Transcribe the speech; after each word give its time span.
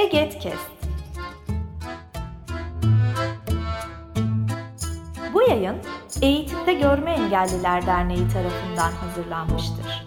Egetkest. 0.00 0.70
Bu 5.34 5.42
yayın 5.42 5.76
Eğitimde 6.22 6.74
Görme 6.74 7.10
Engelliler 7.10 7.86
Derneği 7.86 8.28
tarafından 8.28 8.92
hazırlanmıştır. 8.92 10.06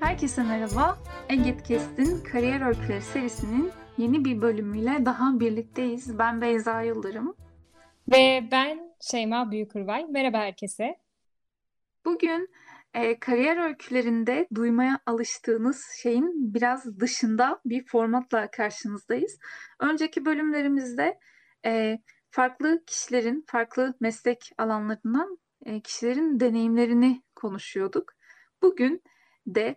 Herkese 0.00 0.42
merhaba. 0.42 0.96
Egetkest'in 1.32 2.24
Kariyer 2.24 2.66
Öyküleri 2.66 3.02
serisinin 3.02 3.72
yeni 3.98 4.24
bir 4.24 4.42
bölümüyle 4.42 5.04
daha 5.04 5.40
birlikteyiz. 5.40 6.18
Ben 6.18 6.40
Beyza 6.40 6.82
Yıldırım. 6.82 7.36
Ve 8.12 8.48
ben 8.52 8.94
Şeyma 9.00 9.50
Büyükürvay. 9.50 10.06
Merhaba 10.10 10.38
herkese. 10.38 10.96
Bugün 12.04 12.50
e, 12.94 13.18
kariyer 13.18 13.56
öykülerinde 13.56 14.48
duymaya 14.54 15.00
alıştığınız 15.06 15.86
şeyin 16.02 16.54
biraz 16.54 17.00
dışında 17.00 17.60
bir 17.64 17.86
formatla 17.86 18.50
karşınızdayız. 18.50 19.38
Önceki 19.80 20.24
bölümlerimizde 20.24 21.18
e, 21.64 21.98
farklı 22.30 22.84
kişilerin, 22.86 23.44
farklı 23.46 23.94
meslek 24.00 24.50
alanlarından 24.58 25.38
e, 25.64 25.80
kişilerin 25.80 26.40
deneyimlerini 26.40 27.22
konuşuyorduk. 27.34 28.12
Bugün 28.62 29.02
de 29.46 29.76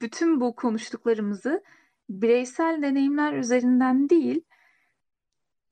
bütün 0.00 0.40
bu 0.40 0.56
konuştuklarımızı 0.56 1.62
bireysel 2.08 2.82
deneyimler 2.82 3.32
üzerinden 3.32 4.08
değil, 4.08 4.42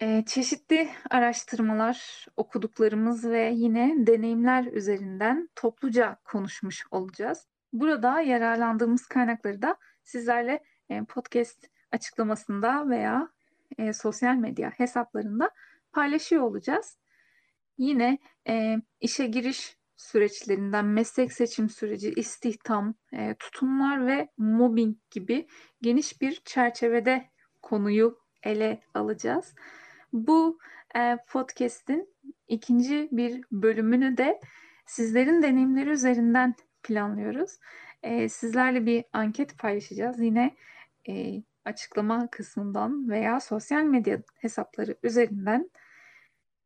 e, 0.01 0.25
çeşitli 0.27 0.89
araştırmalar, 1.11 2.27
okuduklarımız 2.37 3.25
ve 3.25 3.53
yine 3.55 3.95
deneyimler 4.07 4.65
üzerinden 4.65 5.49
topluca 5.55 6.17
konuşmuş 6.25 6.85
olacağız. 6.91 7.47
Burada 7.73 8.21
yararlandığımız 8.21 9.07
kaynakları 9.07 9.63
da 9.63 9.77
sizlerle 10.05 10.63
e, 10.91 11.05
podcast 11.05 11.67
açıklamasında 11.93 12.89
veya 12.89 13.29
e, 13.79 13.93
sosyal 13.93 14.35
medya 14.35 14.71
hesaplarında 14.71 15.51
paylaşıyor 15.93 16.43
olacağız. 16.43 16.99
Yine 17.79 18.19
e, 18.49 18.77
işe 19.01 19.27
giriş 19.27 19.78
süreçlerinden 19.99 20.85
meslek 20.85 21.33
seçim 21.33 21.69
süreci, 21.69 22.13
istihdam, 22.13 22.95
e, 23.13 23.35
tutumlar 23.35 24.07
ve 24.07 24.29
mobbing 24.39 24.97
gibi 25.11 25.47
geniş 25.83 26.21
bir 26.21 26.43
çerçevede 26.45 27.31
konuyu 27.63 28.19
ele 28.43 28.81
alacağız. 28.95 29.55
Bu 30.13 30.59
e, 30.97 31.19
podcast'in 31.29 32.15
ikinci 32.49 33.09
bir 33.13 33.41
bölümünü 33.53 34.17
de 34.17 34.41
sizlerin 34.87 35.43
deneyimleri 35.43 35.91
üzerinden 35.91 36.55
planlıyoruz. 36.83 37.59
E, 38.03 38.29
sizlerle 38.29 38.87
bir 38.87 39.05
anket 39.13 39.59
paylaşacağız. 39.59 40.21
Yine 40.21 40.57
e, 41.09 41.43
açıklama 41.65 42.31
kısmından 42.31 43.11
veya 43.11 43.41
sosyal 43.41 43.83
medya 43.83 44.23
hesapları 44.35 44.97
üzerinden 45.03 45.71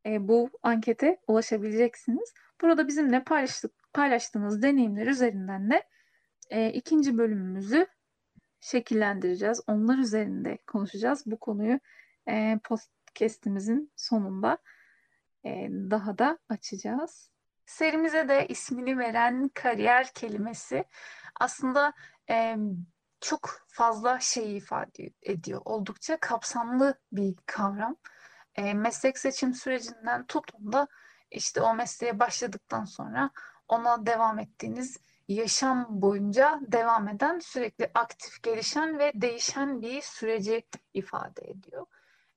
e, 0.06 0.28
bu 0.28 0.50
ankete 0.62 1.20
ulaşabileceksiniz. 1.26 2.34
Burada 2.62 2.88
bizimle 2.88 3.24
paylaştık, 3.24 3.72
paylaştığınız 3.92 4.62
deneyimler 4.62 5.06
üzerinden 5.06 5.70
de 5.70 5.88
e, 6.50 6.72
ikinci 6.72 7.18
bölümümüzü 7.18 7.86
şekillendireceğiz. 8.60 9.60
Onlar 9.66 9.98
üzerinde 9.98 10.58
konuşacağız. 10.66 11.22
Bu 11.26 11.38
konuyu 11.40 11.80
e, 12.28 12.58
podcastimizin 12.64 13.92
sonunda 13.96 14.58
e, 15.44 15.68
daha 15.70 16.18
da 16.18 16.38
açacağız. 16.48 17.30
Serimize 17.66 18.28
de 18.28 18.46
ismini 18.46 18.98
veren 18.98 19.48
kariyer 19.54 20.12
kelimesi 20.14 20.84
aslında 21.40 21.92
e, 22.30 22.56
çok 23.20 23.50
fazla 23.68 24.20
şey 24.20 24.56
ifade 24.56 25.10
ediyor. 25.22 25.62
Oldukça 25.64 26.16
kapsamlı 26.20 26.94
bir 27.12 27.34
kavram. 27.46 27.96
E, 28.54 28.74
meslek 28.74 29.18
seçim 29.18 29.54
sürecinden 29.54 30.26
tutun 30.26 30.72
da 30.72 30.88
işte 31.32 31.60
o 31.60 31.74
mesleğe 31.74 32.18
başladıktan 32.18 32.84
sonra 32.84 33.30
ona 33.68 34.06
devam 34.06 34.38
ettiğiniz 34.38 34.98
yaşam 35.28 35.86
boyunca 35.88 36.60
devam 36.62 37.08
eden 37.08 37.38
sürekli 37.38 37.90
aktif 37.94 38.42
gelişen 38.42 38.98
ve 38.98 39.12
değişen 39.14 39.82
bir 39.82 40.00
süreci 40.02 40.66
ifade 40.94 41.50
ediyor. 41.50 41.86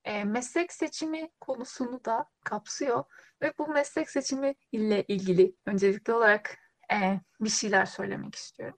E, 0.03 0.23
meslek 0.23 0.73
seçimi 0.73 1.29
konusunu 1.41 2.05
da 2.05 2.29
kapsıyor 2.43 3.03
ve 3.41 3.53
bu 3.57 3.67
meslek 3.67 4.09
seçimi 4.09 4.55
ile 4.71 5.03
ilgili 5.03 5.55
öncelikli 5.65 6.13
olarak 6.13 6.57
e, 6.93 7.19
bir 7.39 7.49
şeyler 7.49 7.85
söylemek 7.85 8.35
istiyorum. 8.35 8.77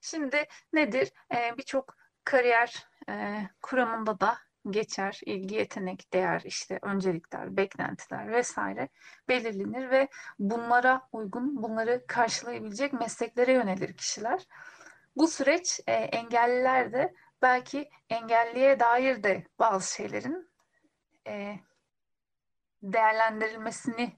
Şimdi 0.00 0.44
nedir? 0.72 1.12
E, 1.34 1.58
Birçok 1.58 1.96
kariyer 2.24 2.86
e, 3.08 3.42
kuramında 3.62 4.20
da 4.20 4.38
geçer, 4.70 5.20
ilgi, 5.26 5.54
yetenek, 5.54 6.12
değer, 6.12 6.42
işte 6.44 6.78
öncelikler, 6.82 7.56
beklentiler 7.56 8.32
vesaire 8.32 8.88
belirlenir 9.28 9.90
ve 9.90 10.08
bunlara 10.38 11.08
uygun, 11.12 11.62
bunları 11.62 12.04
karşılayabilecek 12.06 12.92
mesleklere 12.92 13.52
yönelir 13.52 13.96
kişiler. 13.96 14.46
Bu 15.16 15.28
süreç 15.28 15.80
e, 15.86 15.92
engelliler 15.92 16.92
de 16.92 17.14
belki 17.42 17.90
engelliye 18.10 18.80
dair 18.80 19.22
de 19.22 19.44
bazı 19.58 19.94
şeylerin 19.94 20.50
e, 21.26 21.56
değerlendirilmesini 22.82 24.16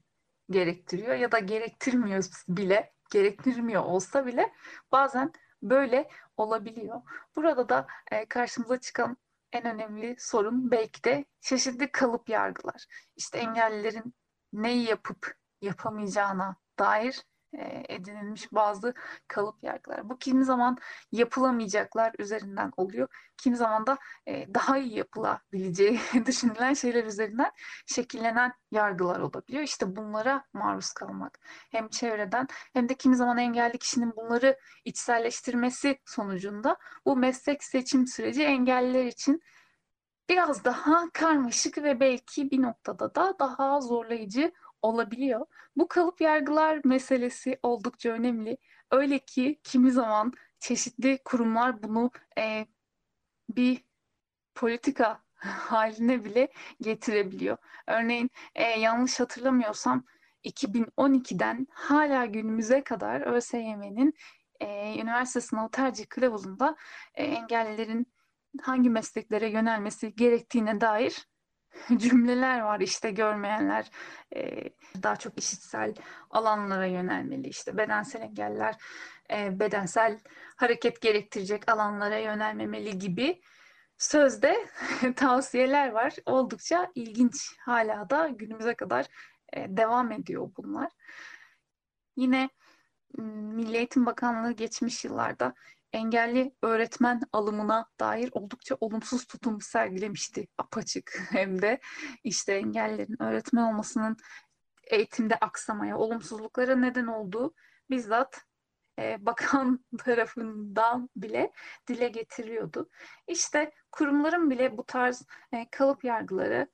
gerektiriyor 0.51 1.15
ya 1.15 1.33
da 1.33 1.39
gerektirmiyor 1.39 2.25
bile, 2.49 2.93
gerektirmiyor 3.11 3.83
olsa 3.85 4.27
bile 4.27 4.53
bazen 4.93 5.33
böyle 5.63 6.09
olabiliyor. 6.37 7.03
Burada 7.37 7.69
da 7.69 7.87
e, 8.11 8.27
karşımıza 8.27 8.81
çıkan 8.81 9.17
en 9.53 9.65
önemli 9.65 10.17
sorun 10.19 10.71
belki 10.71 11.05
de 11.05 11.25
çeşitli 11.41 11.93
kalıp 11.93 12.29
yargılar. 12.29 12.85
İşte 13.17 13.39
engellilerin 13.39 14.15
neyi 14.53 14.85
yapıp 14.89 15.37
yapamayacağına 15.61 16.57
dair 16.79 17.25
edinilmiş 17.89 18.53
bazı 18.53 18.95
kalıp 19.29 19.63
yargılar. 19.63 20.09
Bu 20.09 20.19
kimi 20.19 20.45
zaman 20.45 20.79
yapılamayacaklar 21.13 22.15
üzerinden 22.19 22.73
oluyor. 22.77 23.09
Kimi 23.37 23.57
zaman 23.57 23.87
da 23.87 23.99
e, 24.27 24.55
daha 24.55 24.79
iyi 24.79 24.97
yapılabileceği 24.97 26.01
düşünülen 26.27 26.75
şeyler 26.75 27.05
üzerinden 27.05 27.51
şekillenen 27.87 28.53
yargılar 28.71 29.21
olabiliyor. 29.21 29.63
İşte 29.63 29.97
bunlara 29.97 30.45
maruz 30.53 30.93
kalmak 30.93 31.39
hem 31.71 31.89
çevreden 31.89 32.49
hem 32.73 32.89
de 32.89 32.95
kimi 32.95 33.17
zaman 33.17 33.39
engelli 33.39 33.79
kişinin 33.79 34.17
bunları 34.17 34.59
içselleştirmesi 34.85 35.99
sonucunda 36.05 36.77
bu 37.07 37.17
meslek 37.17 37.65
seçim 37.65 38.07
süreci 38.07 38.45
engelliler 38.45 39.05
için 39.05 39.43
biraz 40.29 40.65
daha 40.65 41.11
karmaşık 41.13 41.79
ve 41.79 42.01
belki 42.01 42.51
bir 42.51 42.63
noktada 42.63 43.15
da 43.15 43.35
daha 43.39 43.81
zorlayıcı 43.81 44.53
olabiliyor. 44.83 45.47
Bu 45.77 45.89
kalıp 45.89 46.21
yargılar 46.21 46.81
meselesi 46.85 47.59
oldukça 47.63 48.11
önemli. 48.11 48.59
Öyle 48.91 49.19
ki 49.19 49.61
kimi 49.65 49.93
zaman 49.93 50.33
çeşitli 50.59 51.19
kurumlar 51.25 51.83
bunu 51.83 52.11
e, 52.39 52.67
bir 53.49 53.85
politika 54.55 55.23
haline 55.39 56.25
bile 56.25 56.49
getirebiliyor. 56.81 57.57
Örneğin 57.87 58.31
e, 58.55 58.63
yanlış 58.65 59.21
hatırlamıyorsam 59.21 60.05
2012'den 60.45 61.67
hala 61.71 62.27
günümüze 62.27 62.85
kadar 62.85 63.21
ÖSYM'nin 63.21 64.15
e, 64.61 64.95
üniversite 65.01 65.41
sınav 65.41 65.69
tercih 65.69 66.07
kılavuzunda 66.09 66.77
e, 67.15 67.25
engellilerin 67.25 68.13
hangi 68.63 68.91
mesleklere 68.91 69.49
yönelmesi 69.51 70.15
gerektiğine 70.15 70.81
dair 70.81 71.29
cümleler 71.97 72.61
var 72.61 72.81
işte 72.81 73.11
görmeyenler 73.11 73.91
e, 74.37 74.71
daha 75.03 75.17
çok 75.17 75.39
işitsel 75.39 75.95
alanlara 76.31 76.87
yönelmeli. 76.87 77.49
İşte 77.49 77.77
bedensel 77.77 78.23
engeller 78.23 78.77
e, 79.31 79.61
bedensel 79.61 80.19
hareket 80.57 81.01
gerektirecek 81.01 81.71
alanlara 81.71 82.19
yönelmemeli 82.19 82.99
gibi 82.99 83.41
sözde 83.99 84.67
tavsiyeler 85.17 85.91
var. 85.91 86.15
Oldukça 86.27 86.93
ilginç. 86.95 87.57
Hala 87.59 88.11
da 88.11 88.29
günümüze 88.29 88.75
kadar 88.75 89.07
e, 89.53 89.77
devam 89.77 90.13
ediyor 90.13 90.51
bunlar. 90.57 90.91
Yine 92.17 92.49
Milli 93.19 93.77
Eğitim 93.77 94.07
Bakanlığı 94.07 94.53
geçmiş 94.53 95.05
yıllarda 95.05 95.55
engelli 95.93 96.55
öğretmen 96.63 97.21
alımına 97.33 97.87
dair 98.01 98.31
oldukça 98.33 98.77
olumsuz 98.81 99.27
tutum 99.27 99.61
sergilemişti 99.61 100.49
apaçık 100.59 101.21
hem 101.31 101.63
de 101.63 101.81
işte 102.25 102.53
engellilerin 102.53 103.23
öğretmen 103.23 103.63
olmasının 103.63 104.17
eğitimde 104.91 105.37
aksamaya, 105.37 105.99
olumsuzluklara 105.99 106.77
neden 106.77 107.07
olduğu 107.07 107.55
bizzat 107.91 108.45
e, 108.99 109.27
bakan 109.27 109.85
tarafından 109.99 111.11
bile 111.17 111.53
dile 111.87 112.09
getiriliyordu. 112.09 112.91
İşte 113.27 113.73
kurumların 113.93 114.51
bile 114.51 114.77
bu 114.77 114.87
tarz 114.87 115.27
e, 115.53 115.69
kalıp 115.71 116.05
yargıları 116.05 116.69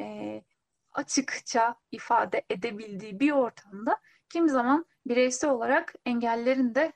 e, 0.00 0.42
açıkça 0.92 1.76
ifade 1.90 2.44
edebildiği 2.50 3.20
bir 3.20 3.32
ortamda 3.32 4.00
kimi 4.28 4.50
zaman 4.50 4.86
bireysel 5.06 5.50
olarak 5.50 5.94
engellerin 6.06 6.74
de 6.74 6.92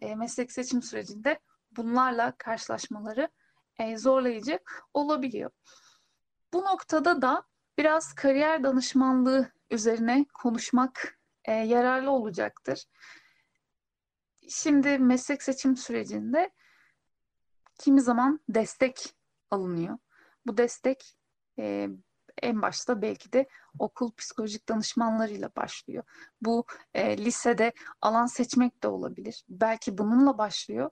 e, 0.00 0.14
meslek 0.14 0.52
seçim 0.52 0.82
sürecinde 0.82 1.40
bunlarla 1.70 2.34
karşılaşmaları 2.38 3.28
e, 3.78 3.96
zorlayıcı 3.96 4.58
olabiliyor. 4.94 5.50
Bu 6.52 6.64
noktada 6.64 7.22
da 7.22 7.42
biraz 7.78 8.12
kariyer 8.14 8.62
danışmanlığı 8.62 9.52
üzerine 9.70 10.26
konuşmak 10.34 11.20
e, 11.44 11.52
yararlı 11.52 12.10
olacaktır. 12.10 12.84
Şimdi 14.48 14.98
meslek 14.98 15.42
seçim 15.42 15.76
sürecinde 15.76 16.50
kimi 17.78 18.00
zaman 18.00 18.40
destek 18.48 19.14
alınıyor. 19.50 19.98
Bu 20.46 20.56
destek 20.56 21.16
en 22.42 22.62
başta 22.62 23.02
belki 23.02 23.32
de 23.32 23.48
okul 23.78 24.12
psikolojik 24.12 24.68
danışmanlarıyla 24.68 25.50
başlıyor. 25.56 26.04
Bu 26.40 26.64
e, 26.94 27.18
lisede 27.18 27.72
alan 28.00 28.26
seçmek 28.26 28.82
de 28.82 28.88
olabilir. 28.88 29.44
Belki 29.48 29.98
bununla 29.98 30.38
başlıyor. 30.38 30.90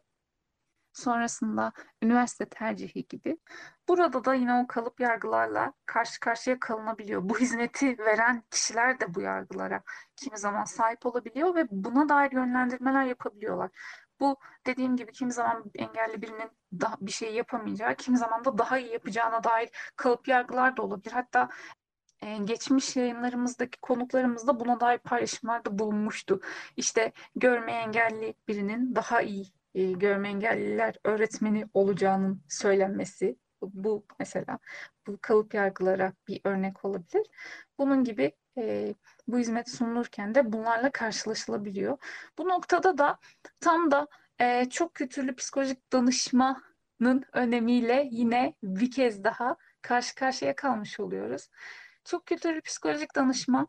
Sonrasında 0.93 1.73
üniversite 2.03 2.49
tercihi 2.49 3.06
gibi. 3.09 3.39
Burada 3.89 4.25
da 4.25 4.35
yine 4.35 4.55
o 4.55 4.67
kalıp 4.67 5.00
yargılarla 5.00 5.73
karşı 5.87 6.21
karşıya 6.21 6.61
kalınabiliyor. 6.61 7.29
Bu 7.29 7.39
hizmeti 7.39 7.99
veren 7.99 8.43
kişiler 8.51 9.01
de 9.01 9.15
bu 9.15 9.21
yargılara 9.21 9.83
kimi 10.17 10.39
zaman 10.39 10.65
sahip 10.65 11.06
olabiliyor 11.06 11.55
ve 11.55 11.67
buna 11.71 12.09
dair 12.09 12.33
yönlendirmeler 12.33 13.05
yapabiliyorlar. 13.05 13.71
Bu 14.20 14.37
dediğim 14.67 14.97
gibi 14.97 15.12
kimi 15.12 15.32
zaman 15.32 15.65
engelli 15.75 16.23
birinin 16.23 16.50
daha 16.73 16.97
bir 17.00 17.11
şey 17.11 17.35
yapamayacağı, 17.35 17.94
kimi 17.94 18.19
zaman 18.19 18.44
da 18.44 18.59
daha 18.59 18.79
iyi 18.79 18.93
yapacağına 18.93 19.44
dair 19.44 19.70
kalıp 19.97 20.29
yargılar 20.29 20.76
da 20.76 20.82
olabilir. 20.82 21.12
Hatta 21.12 21.49
e, 22.23 22.37
geçmiş 22.37 22.97
yayınlarımızdaki 22.97 23.81
konuklarımız 23.81 24.47
da 24.47 24.61
buna 24.61 24.81
dair 24.81 24.99
paylaşımlarda 24.99 25.79
bulunmuştu. 25.79 26.41
İşte 26.76 27.12
görme 27.37 27.73
engelli 27.73 28.35
birinin 28.49 28.94
daha 28.94 29.23
iyi 29.23 29.47
e, 29.75 29.93
görme 29.93 30.29
engelliler 30.29 30.94
öğretmeni 31.05 31.67
olacağının 31.75 32.43
söylenmesi 32.49 33.37
bu 33.62 34.05
mesela 34.19 34.59
bu 35.06 35.19
kalıp 35.23 35.55
yargılara 35.55 36.12
bir 36.29 36.41
örnek 36.44 36.85
olabilir. 36.85 37.26
Bunun 37.79 38.05
gibi 38.05 38.32
e, 38.58 38.94
bu 39.28 39.38
hizmet 39.38 39.70
sunulurken 39.70 40.34
de 40.34 40.52
bunlarla 40.52 40.90
karşılaşılabiliyor. 40.90 41.99
Bu 42.38 42.49
noktada 42.49 42.99
da 42.99 43.19
tam 43.60 43.90
da 43.90 44.08
e, 44.40 44.70
çok 44.70 44.94
kültürlü 44.94 45.37
psikolojik 45.37 45.93
danışmanın 45.93 47.25
önemiyle 47.32 48.08
yine 48.10 48.55
bir 48.62 48.90
kez 48.90 49.25
daha 49.25 49.56
karşı 49.82 50.14
karşıya 50.14 50.56
kalmış 50.56 51.00
oluyoruz. 51.00 51.49
Çok 52.05 52.26
kültürlü 52.26 52.60
psikolojik 52.60 53.16
danışma 53.16 53.66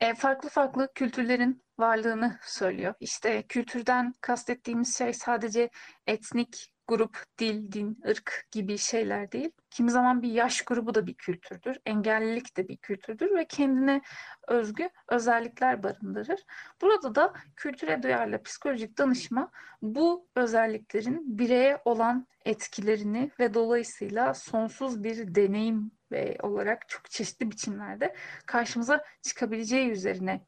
e, 0.00 0.14
farklı 0.14 0.48
farklı 0.48 0.88
kültürlerin 0.94 1.62
varlığını 1.78 2.38
söylüyor. 2.42 2.94
İşte 3.00 3.42
kültürden 3.42 4.14
kastettiğimiz 4.20 4.98
şey 4.98 5.12
sadece 5.12 5.70
etnik 6.06 6.72
grup, 6.90 7.24
dil, 7.38 7.72
din, 7.72 7.98
ırk 8.08 8.46
gibi 8.50 8.78
şeyler 8.78 9.32
değil. 9.32 9.50
Kimi 9.70 9.90
zaman 9.90 10.22
bir 10.22 10.30
yaş 10.30 10.62
grubu 10.62 10.94
da 10.94 11.06
bir 11.06 11.14
kültürdür. 11.14 11.78
Engellilik 11.86 12.56
de 12.56 12.68
bir 12.68 12.76
kültürdür 12.76 13.34
ve 13.34 13.44
kendine 13.44 14.02
özgü 14.48 14.90
özellikler 15.08 15.82
barındırır. 15.82 16.40
Burada 16.80 17.14
da 17.14 17.32
kültüre 17.56 18.02
duyarlı 18.02 18.42
psikolojik 18.42 18.98
danışma 18.98 19.50
bu 19.82 20.26
özelliklerin 20.36 21.38
bireye 21.38 21.82
olan 21.84 22.26
etkilerini 22.44 23.30
ve 23.40 23.54
dolayısıyla 23.54 24.34
sonsuz 24.34 25.04
bir 25.04 25.34
deneyim 25.34 25.90
ve 26.12 26.38
olarak 26.42 26.88
çok 26.88 27.10
çeşitli 27.10 27.50
biçimlerde 27.50 28.14
karşımıza 28.46 29.04
çıkabileceği 29.22 29.90
üzerine 29.90 30.40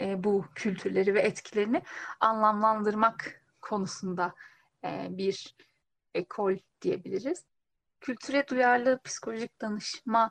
e, 0.00 0.24
bu 0.24 0.44
kültürleri 0.54 1.14
ve 1.14 1.20
etkilerini 1.20 1.82
anlamlandırmak 2.20 3.42
konusunda 3.60 4.34
e, 4.84 5.06
bir 5.10 5.56
ekol 6.14 6.56
diyebiliriz. 6.82 7.44
Kültüre 8.00 8.48
duyarlı 8.48 9.00
psikolojik 9.04 9.60
danışma 9.60 10.30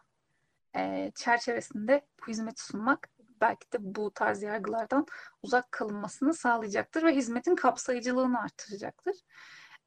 e, 0.75 1.11
çerçevesinde 1.15 2.07
bu 2.21 2.27
hizmeti 2.27 2.63
sunmak 2.63 3.09
belki 3.41 3.71
de 3.71 3.77
bu 3.79 4.11
tarz 4.11 4.43
yargılardan 4.43 5.05
uzak 5.43 5.71
kalınmasını 5.71 6.33
sağlayacaktır 6.33 7.03
ve 7.03 7.15
hizmetin 7.15 7.55
kapsayıcılığını 7.55 8.41
artıracaktır. 8.41 9.15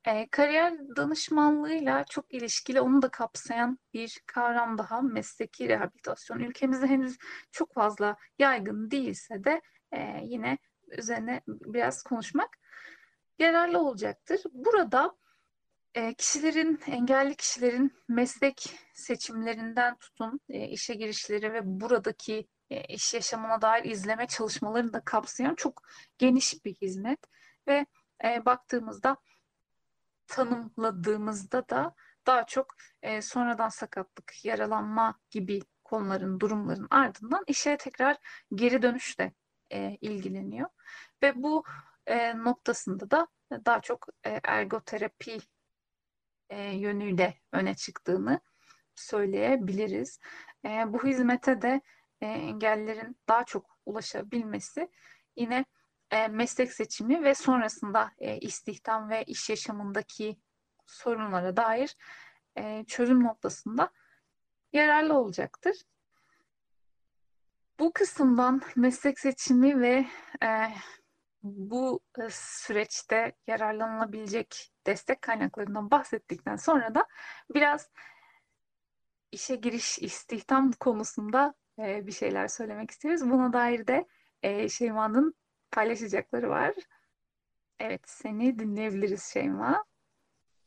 E, 0.05 0.29
kariyer 0.29 0.97
danışmanlığıyla 0.97 2.05
çok 2.05 2.35
ilişkili 2.35 2.81
onu 2.81 3.03
da 3.03 3.09
kapsayan 3.09 3.79
bir 3.95 4.23
kavram 4.27 4.79
daha 4.79 5.03
mesleki 5.03 5.69
rehabilitasyon. 5.69 6.41
Ülkemizde 6.41 6.87
henüz 6.87 7.19
çok 7.53 7.75
fazla 7.75 8.17
yaygın 8.39 8.91
değilse 8.91 9.45
de 9.45 9.61
yine 10.23 10.59
üzerine 10.99 11.41
biraz 11.49 12.03
konuşmak 12.03 12.49
yararlı 13.39 13.79
olacaktır. 13.79 14.41
Burada 14.53 15.17
e, 15.95 16.15
kişilerin, 16.15 16.81
engelli 16.87 17.35
kişilerin 17.35 17.93
meslek 18.09 18.75
seçimlerinden 18.95 19.97
tutun 19.97 20.41
e, 20.49 20.69
işe 20.69 20.95
girişleri 20.95 21.53
ve 21.53 21.61
buradaki 21.65 22.49
e, 22.71 22.85
iş 22.85 23.15
yaşamına 23.15 23.63
dair 23.63 23.85
izleme 23.85 24.27
çalışmalarını 24.27 24.93
da 24.93 25.01
kapsayan 25.01 25.55
çok 25.55 25.83
geniş 26.19 26.65
bir 26.65 26.75
hizmet 26.75 27.19
ve 27.69 27.87
e, 28.25 28.45
baktığımızda 28.45 29.17
tanımladığımızda 30.27 31.69
da 31.69 31.95
daha 32.27 32.47
çok 32.47 32.75
e, 33.03 33.23
sonradan 33.23 33.69
sakatlık, 33.69 34.45
yaralanma 34.45 35.19
gibi 35.31 35.61
konuların, 35.85 36.41
durumların 36.41 36.87
ardından 36.91 37.45
işe 37.47 37.77
tekrar 37.77 38.17
geri 38.55 38.83
dönüşle 38.83 39.33
e, 39.71 39.99
ilgileniyor. 40.01 40.69
Ve 41.23 41.43
bu 41.43 41.65
e, 42.07 42.39
noktasında 42.39 43.11
da 43.11 43.29
daha 43.67 43.81
çok 43.81 44.07
e, 44.27 44.41
ergoterapi 44.45 45.39
e, 46.51 46.63
yönüyle 46.63 47.35
öne 47.53 47.75
çıktığını 47.75 48.41
söyleyebiliriz. 48.95 50.19
E, 50.65 50.69
bu 50.69 51.05
hizmete 51.05 51.63
de 51.63 51.81
e, 52.21 52.27
engellilerin 52.27 53.17
daha 53.29 53.45
çok 53.45 53.79
ulaşabilmesi 53.87 54.91
yine 55.37 55.65
e, 56.11 56.29
meslek 56.29 56.73
seçimi 56.73 57.23
ve 57.23 57.35
sonrasında 57.35 58.11
e, 58.19 58.39
istihdam 58.39 59.11
ve 59.11 59.25
iş 59.25 59.51
yaşamındaki 59.51 60.37
sorunlara 60.87 61.57
dair 61.57 61.97
e, 62.57 62.85
çözüm 62.85 63.25
noktasında 63.25 63.91
yararlı 64.73 65.15
olacaktır. 65.15 65.77
Bu 67.79 67.93
kısımdan 67.93 68.63
meslek 68.77 69.21
seçimi 69.21 69.81
ve 69.81 70.07
e, 70.43 70.69
bu 71.43 72.01
e, 72.19 72.23
süreçte 72.31 73.33
yararlanılabilecek 73.47 74.73
destek 74.87 75.23
kaynaklarından 75.23 75.91
bahsettikten 75.91 76.57
sonra 76.57 76.95
da 76.95 77.07
biraz 77.55 77.91
işe 79.33 79.57
giriş, 79.57 79.99
istihdam 79.99 80.73
konusunda 80.73 81.55
e, 81.79 82.07
bir 82.07 82.13
şeyler 82.13 82.49
söylemek 82.49 82.91
istiyoruz. 82.91 83.31
Buna 83.31 83.53
dair 83.53 83.87
de 83.87 84.07
e, 84.43 84.69
Şeyma'nın 84.69 85.35
paylaşacakları 85.71 86.51
var. 86.51 86.75
Evet, 87.79 88.01
seni 88.07 88.59
dinleyebiliriz 88.59 89.23
Şeyma. 89.33 89.85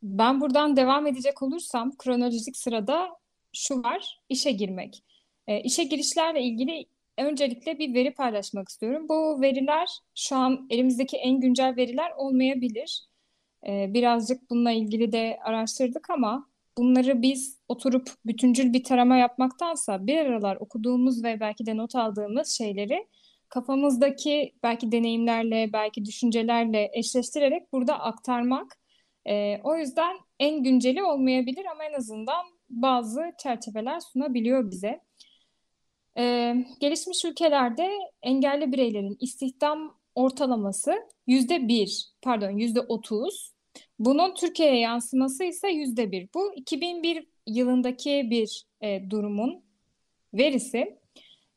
Ben 0.04 0.42
buradan 0.42 0.76
devam 0.78 1.08
edecek 1.08 1.42
olursam 1.42 1.98
kronolojik 1.98 2.58
sırada 2.58 3.10
şu 3.54 3.84
var, 3.84 4.22
işe 4.30 4.52
girmek. 4.52 5.04
E, 5.48 5.62
işe 5.62 5.84
girişlerle 5.84 6.42
ilgili 6.42 6.86
öncelikle 7.18 7.80
bir 7.80 7.94
veri 7.94 8.14
paylaşmak 8.14 8.70
istiyorum. 8.70 9.06
Bu 9.10 9.42
veriler 9.42 9.90
şu 10.16 10.36
an 10.36 10.68
elimizdeki 10.70 11.18
en 11.18 11.40
güncel 11.40 11.76
veriler 11.78 12.12
olmayabilir. 12.18 13.06
E, 13.68 13.94
birazcık 13.94 14.50
bununla 14.50 14.72
ilgili 14.72 15.12
de 15.12 15.40
araştırdık 15.44 16.10
ama 16.10 16.50
bunları 16.78 17.22
biz 17.22 17.60
oturup 17.68 18.10
bütüncül 18.26 18.74
bir 18.74 18.84
tarama 18.84 19.18
yapmaktansa 19.18 20.08
bir 20.08 20.18
aralar 20.18 20.56
okuduğumuz 20.56 21.24
ve 21.24 21.40
belki 21.40 21.66
de 21.66 21.78
not 21.78 21.96
aldığımız 21.96 22.50
şeyleri 22.50 23.08
kafamızdaki 23.50 24.54
belki 24.64 24.92
deneyimlerle, 24.92 25.74
belki 25.74 26.06
düşüncelerle 26.06 26.90
eşleştirerek 26.94 27.74
burada 27.74 28.00
aktarmak. 28.00 28.78
E, 29.26 29.60
o 29.64 29.78
yüzden 29.78 30.18
en 30.40 30.64
günceli 30.64 31.04
olmayabilir 31.04 31.66
ama 31.72 31.84
en 31.84 31.94
azından 31.94 32.46
bazı 32.70 33.32
çerçeveler 33.44 34.00
sunabiliyor 34.00 34.72
bize. 34.72 35.02
E, 36.18 36.56
gelişmiş 36.80 37.26
ülkelerde 37.26 37.90
engelli 38.22 38.72
bireylerin 38.72 39.18
istihdam 39.20 39.98
ortalaması 40.16 40.94
yüzde 41.28 41.68
bir, 41.68 42.06
pardon 42.22 42.50
yüzde 42.50 42.82
otuz. 42.82 43.54
Bunun 44.00 44.34
Türkiye'ye 44.34 44.80
yansıması 44.80 45.44
ise 45.44 45.70
yüzde 45.70 46.12
bir. 46.12 46.30
Bu 46.34 46.54
2001 46.56 47.28
yılındaki 47.48 48.28
bir 48.30 48.66
e, 48.82 49.10
durumun 49.10 49.64
verisi. 50.34 50.98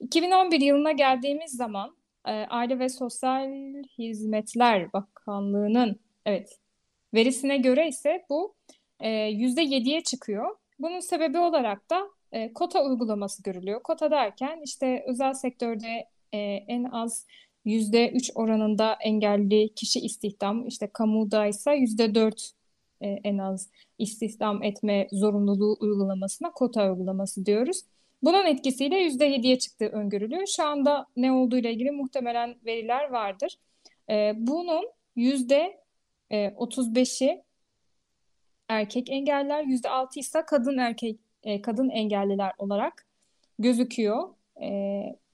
2011 0.01 0.61
yılına 0.61 0.93
geldiğimiz 0.93 1.53
zaman 1.53 1.97
e, 2.27 2.33
Aile 2.33 2.79
ve 2.79 2.89
Sosyal 2.89 3.51
Hizmetler 3.99 4.93
Bakanlığı'nın 4.93 6.01
evet 6.27 6.59
verisine 7.15 7.57
göre 7.57 7.89
ise 7.89 8.25
bu 8.31 8.55
yüzde 9.31 9.63
yediye 9.63 10.03
çıkıyor. 10.03 10.57
Bunun 10.79 11.01
sebebi 11.01 11.39
olarak 11.39 11.91
da 11.91 12.11
e, 12.33 12.53
kota 12.53 12.85
uygulaması 12.85 13.43
görülüyor. 13.43 13.83
Kota 13.83 14.11
derken 14.11 14.61
işte 14.65 15.05
özel 15.07 15.35
sektörde 15.35 16.09
e, 16.33 16.39
en 16.69 16.85
az 16.85 17.27
yüzde 17.65 18.11
üç 18.11 18.31
oranında 18.35 18.97
engelli 19.01 19.75
kişi 19.75 20.01
istihdam, 20.01 20.67
işte 20.67 20.91
kamuda 20.93 21.47
ise 21.47 21.73
yüzde 21.73 22.15
dört 22.15 22.51
en 23.01 23.39
az 23.39 23.71
istihdam 23.99 24.63
etme 24.63 25.09
zorunluluğu 25.13 25.77
uygulamasına 25.81 26.53
kota 26.53 26.91
uygulaması 26.93 27.47
diyoruz. 27.47 27.83
Bunun 28.23 28.47
etkisiyle 28.47 28.99
yüzde 28.99 29.25
yediye 29.25 29.59
çıktığı 29.59 29.87
öngörülüyor. 29.87 30.47
Şu 30.57 30.65
anda 30.65 31.07
ne 31.17 31.33
olduğu 31.33 31.57
ile 31.57 31.73
ilgili 31.73 31.91
muhtemelen 31.91 32.57
veriler 32.67 33.11
vardır. 33.11 33.59
E, 34.11 34.33
bunun 34.37 34.91
yüzde 35.17 35.81
otuz 36.57 36.95
beşi 36.95 37.43
erkek 38.69 39.09
yüzde 39.67 39.89
altı 39.89 40.21
ise 40.21 40.43
kadın 40.47 40.79
erkek 40.79 41.21
e, 41.49 41.63
kadın 41.63 41.89
engelliler 41.89 42.53
olarak 42.59 43.07
gözüküyor. 43.59 44.29
E, 44.63 44.69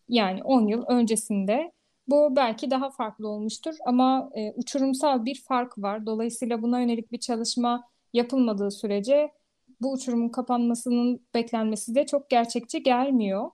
yani 0.08 0.42
10 0.44 0.66
yıl 0.66 0.84
öncesinde 0.86 1.72
bu 2.08 2.36
belki 2.36 2.70
daha 2.70 2.90
farklı 2.90 3.28
olmuştur 3.28 3.74
ama 3.86 4.30
e, 4.34 4.52
uçurumsal 4.52 5.24
bir 5.24 5.42
fark 5.48 5.78
var. 5.78 6.06
Dolayısıyla 6.06 6.62
buna 6.62 6.80
yönelik 6.80 7.12
bir 7.12 7.18
çalışma 7.18 7.88
yapılmadığı 8.12 8.70
sürece 8.70 9.32
bu 9.80 9.92
uçurumun 9.92 10.28
kapanmasının 10.28 11.20
beklenmesi 11.34 11.94
de 11.94 12.06
çok 12.06 12.30
gerçekçi 12.30 12.82
gelmiyor. 12.82 13.50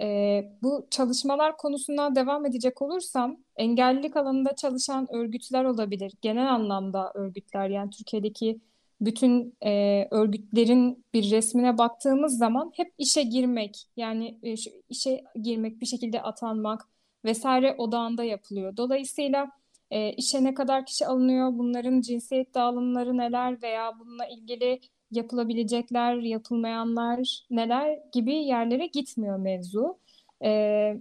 E, 0.00 0.44
bu 0.62 0.86
çalışmalar 0.90 1.56
konusundan 1.56 2.16
devam 2.16 2.46
edecek 2.46 2.82
olursam 2.82 3.36
engellilik 3.56 4.16
alanında 4.16 4.56
çalışan 4.56 5.14
örgütler 5.14 5.64
olabilir. 5.64 6.12
Genel 6.22 6.54
anlamda 6.54 7.12
örgütler 7.14 7.68
yani 7.68 7.90
Türkiye'deki 7.90 8.60
bütün 9.00 9.56
e, 9.64 10.04
örgütlerin 10.10 11.04
bir 11.14 11.30
resmine 11.30 11.78
baktığımız 11.78 12.38
zaman 12.38 12.72
hep 12.76 12.92
işe 12.98 13.22
girmek 13.22 13.86
yani 13.96 14.38
e, 14.42 14.54
işe 14.88 15.24
girmek 15.42 15.80
bir 15.80 15.86
şekilde 15.86 16.22
atanmak 16.22 16.88
vesaire 17.24 17.74
odağında 17.78 18.24
yapılıyor. 18.24 18.76
Dolayısıyla 18.76 19.50
e, 19.90 20.12
işe 20.12 20.44
ne 20.44 20.54
kadar 20.54 20.86
kişi 20.86 21.06
alınıyor, 21.06 21.58
bunların 21.58 22.00
cinsiyet 22.00 22.54
dağılımları 22.54 23.16
neler 23.16 23.62
veya 23.62 23.98
bununla 24.00 24.26
ilgili 24.26 24.80
yapılabilecekler, 25.10 26.14
yapılmayanlar 26.16 27.44
neler 27.50 27.98
gibi 28.12 28.34
yerlere 28.34 28.86
gitmiyor 28.86 29.38
mevzu. 29.38 29.98
E, 30.44 31.00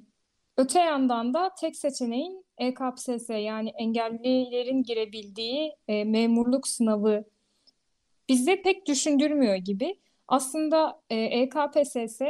öte 0.58 0.80
yandan 0.80 1.34
da 1.34 1.51
tek 1.60 1.75
seçeneğin 1.75 2.46
EKPSS 2.58 3.30
yani 3.30 3.70
engellilerin 3.70 4.84
girebildiği 4.84 5.75
e, 5.88 6.04
memurluk 6.04 6.68
sınavı 6.68 7.24
bize 8.30 8.62
pek 8.62 8.88
düşündürmüyor 8.88 9.56
gibi. 9.56 10.00
Aslında 10.28 11.02
e, 11.10 11.16
EKPSS 11.16 12.22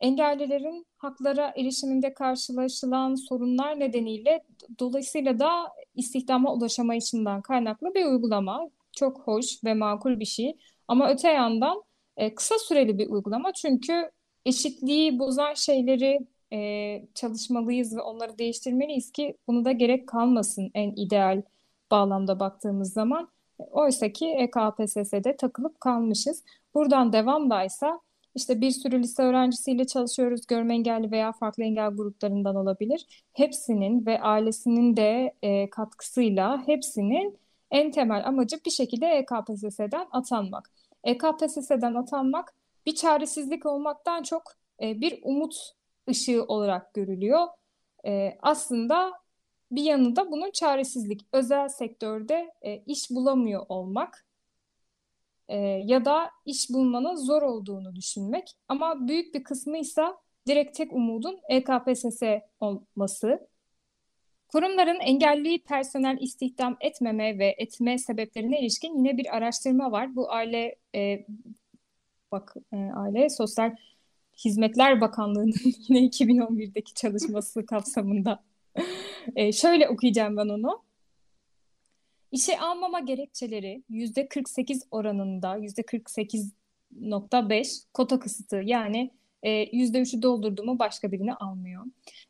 engellilerin 0.00 0.86
haklara 0.96 1.52
erişiminde 1.56 2.14
karşılaşılan 2.14 3.14
sorunlar 3.14 3.80
nedeniyle 3.80 4.44
dolayısıyla 4.78 5.38
da 5.38 5.72
istihdama 5.94 6.54
ulaşamayışından 6.54 7.42
kaynaklı 7.42 7.94
bir 7.94 8.04
uygulama. 8.06 8.70
Çok 8.92 9.20
hoş 9.20 9.64
ve 9.64 9.74
makul 9.74 10.20
bir 10.20 10.24
şey. 10.24 10.56
Ama 10.88 11.10
öte 11.10 11.28
yandan 11.28 11.82
e, 12.16 12.34
kısa 12.34 12.58
süreli 12.58 12.98
bir 12.98 13.08
uygulama 13.08 13.52
çünkü 13.52 14.10
eşitliği 14.46 15.18
bozan 15.18 15.54
şeyleri 15.54 16.18
e, 16.52 17.08
çalışmalıyız 17.14 17.96
ve 17.96 18.00
onları 18.02 18.38
değiştirmeliyiz 18.38 19.12
ki 19.12 19.36
bunu 19.48 19.64
da 19.64 19.72
gerek 19.72 20.08
kalmasın 20.08 20.70
en 20.74 20.92
ideal 20.96 21.42
bağlamda 21.90 22.40
baktığımız 22.40 22.92
zaman. 22.92 23.28
Oysa 23.58 24.12
ki 24.12 24.26
EKPSS'de 24.26 25.36
takılıp 25.36 25.80
kalmışız. 25.80 26.44
Buradan 26.74 27.12
devamdaysa 27.12 28.00
işte 28.34 28.60
bir 28.60 28.70
sürü 28.70 29.02
lise 29.02 29.22
öğrencisiyle 29.22 29.86
çalışıyoruz. 29.86 30.46
Görme 30.46 30.74
engelli 30.74 31.10
veya 31.10 31.32
farklı 31.32 31.64
engel 31.64 31.90
gruplarından 31.90 32.56
olabilir. 32.56 33.24
Hepsinin 33.32 34.06
ve 34.06 34.20
ailesinin 34.20 34.96
de 34.96 35.34
e, 35.42 35.70
katkısıyla 35.70 36.66
hepsinin 36.66 37.38
en 37.70 37.90
temel 37.90 38.26
amacı 38.26 38.56
bir 38.66 38.70
şekilde 38.70 39.06
EKPSS'den 39.06 40.06
atanmak. 40.12 40.70
EKPSS'den 41.04 41.94
atanmak 41.94 42.54
bir 42.86 42.94
çaresizlik 42.94 43.66
olmaktan 43.66 44.22
çok 44.22 44.42
e, 44.82 45.00
bir 45.00 45.20
umut 45.22 45.54
ışığı 46.10 46.44
olarak 46.44 46.94
görülüyor. 46.94 47.46
E, 48.06 48.38
aslında 48.42 49.12
bir 49.70 49.82
yanında 49.82 50.30
bunun 50.30 50.50
çaresizlik, 50.50 51.26
özel 51.32 51.68
sektörde 51.68 52.50
e, 52.62 52.76
iş 52.86 53.10
bulamıyor 53.10 53.66
olmak 53.68 54.26
e, 55.48 55.56
ya 55.84 56.04
da 56.04 56.30
iş 56.44 56.70
bulmanın 56.70 57.14
zor 57.14 57.42
olduğunu 57.42 57.96
düşünmek. 57.96 58.50
Ama 58.68 59.08
büyük 59.08 59.34
bir 59.34 59.44
kısmı 59.44 59.78
ise 59.78 60.02
direkt 60.46 60.76
tek 60.76 60.92
umudun 60.92 61.40
EKPSS 61.48 62.22
olması. 62.60 63.48
Kurumların 64.48 65.00
engelli 65.00 65.62
personel 65.62 66.18
istihdam 66.20 66.76
etmeme 66.80 67.38
ve 67.38 67.54
etme 67.58 67.98
sebeplerine 67.98 68.60
ilişkin 68.60 68.96
yine 68.96 69.16
bir 69.16 69.36
araştırma 69.36 69.92
var. 69.92 70.16
Bu 70.16 70.32
aile 70.32 70.76
e, 70.94 71.26
bak 72.32 72.54
e, 72.72 72.76
aile 72.76 73.28
sosyal 73.28 73.76
Hizmetler 74.44 75.00
Bakanlığı'nın 75.00 75.54
yine 75.88 76.06
2011'deki 76.06 76.94
çalışması 76.94 77.66
kapsamında 77.66 78.44
e, 79.36 79.52
şöyle 79.52 79.88
okuyacağım 79.88 80.36
ben 80.36 80.48
onu. 80.48 80.82
İşe 82.32 82.58
almama 82.58 83.00
gerekçeleri 83.00 83.82
yüzde 83.88 84.28
48 84.28 84.86
oranında 84.90 85.56
yüzde 85.56 85.82
48.5 85.82 87.84
kota 87.94 88.18
kısıtı 88.18 88.56
yani 88.64 89.10
e, 89.42 89.50
yüzde 89.76 90.00
üçü 90.00 90.22
doldurduğumu 90.22 90.78
başka 90.78 91.12
birini 91.12 91.34
almıyor. 91.34 91.84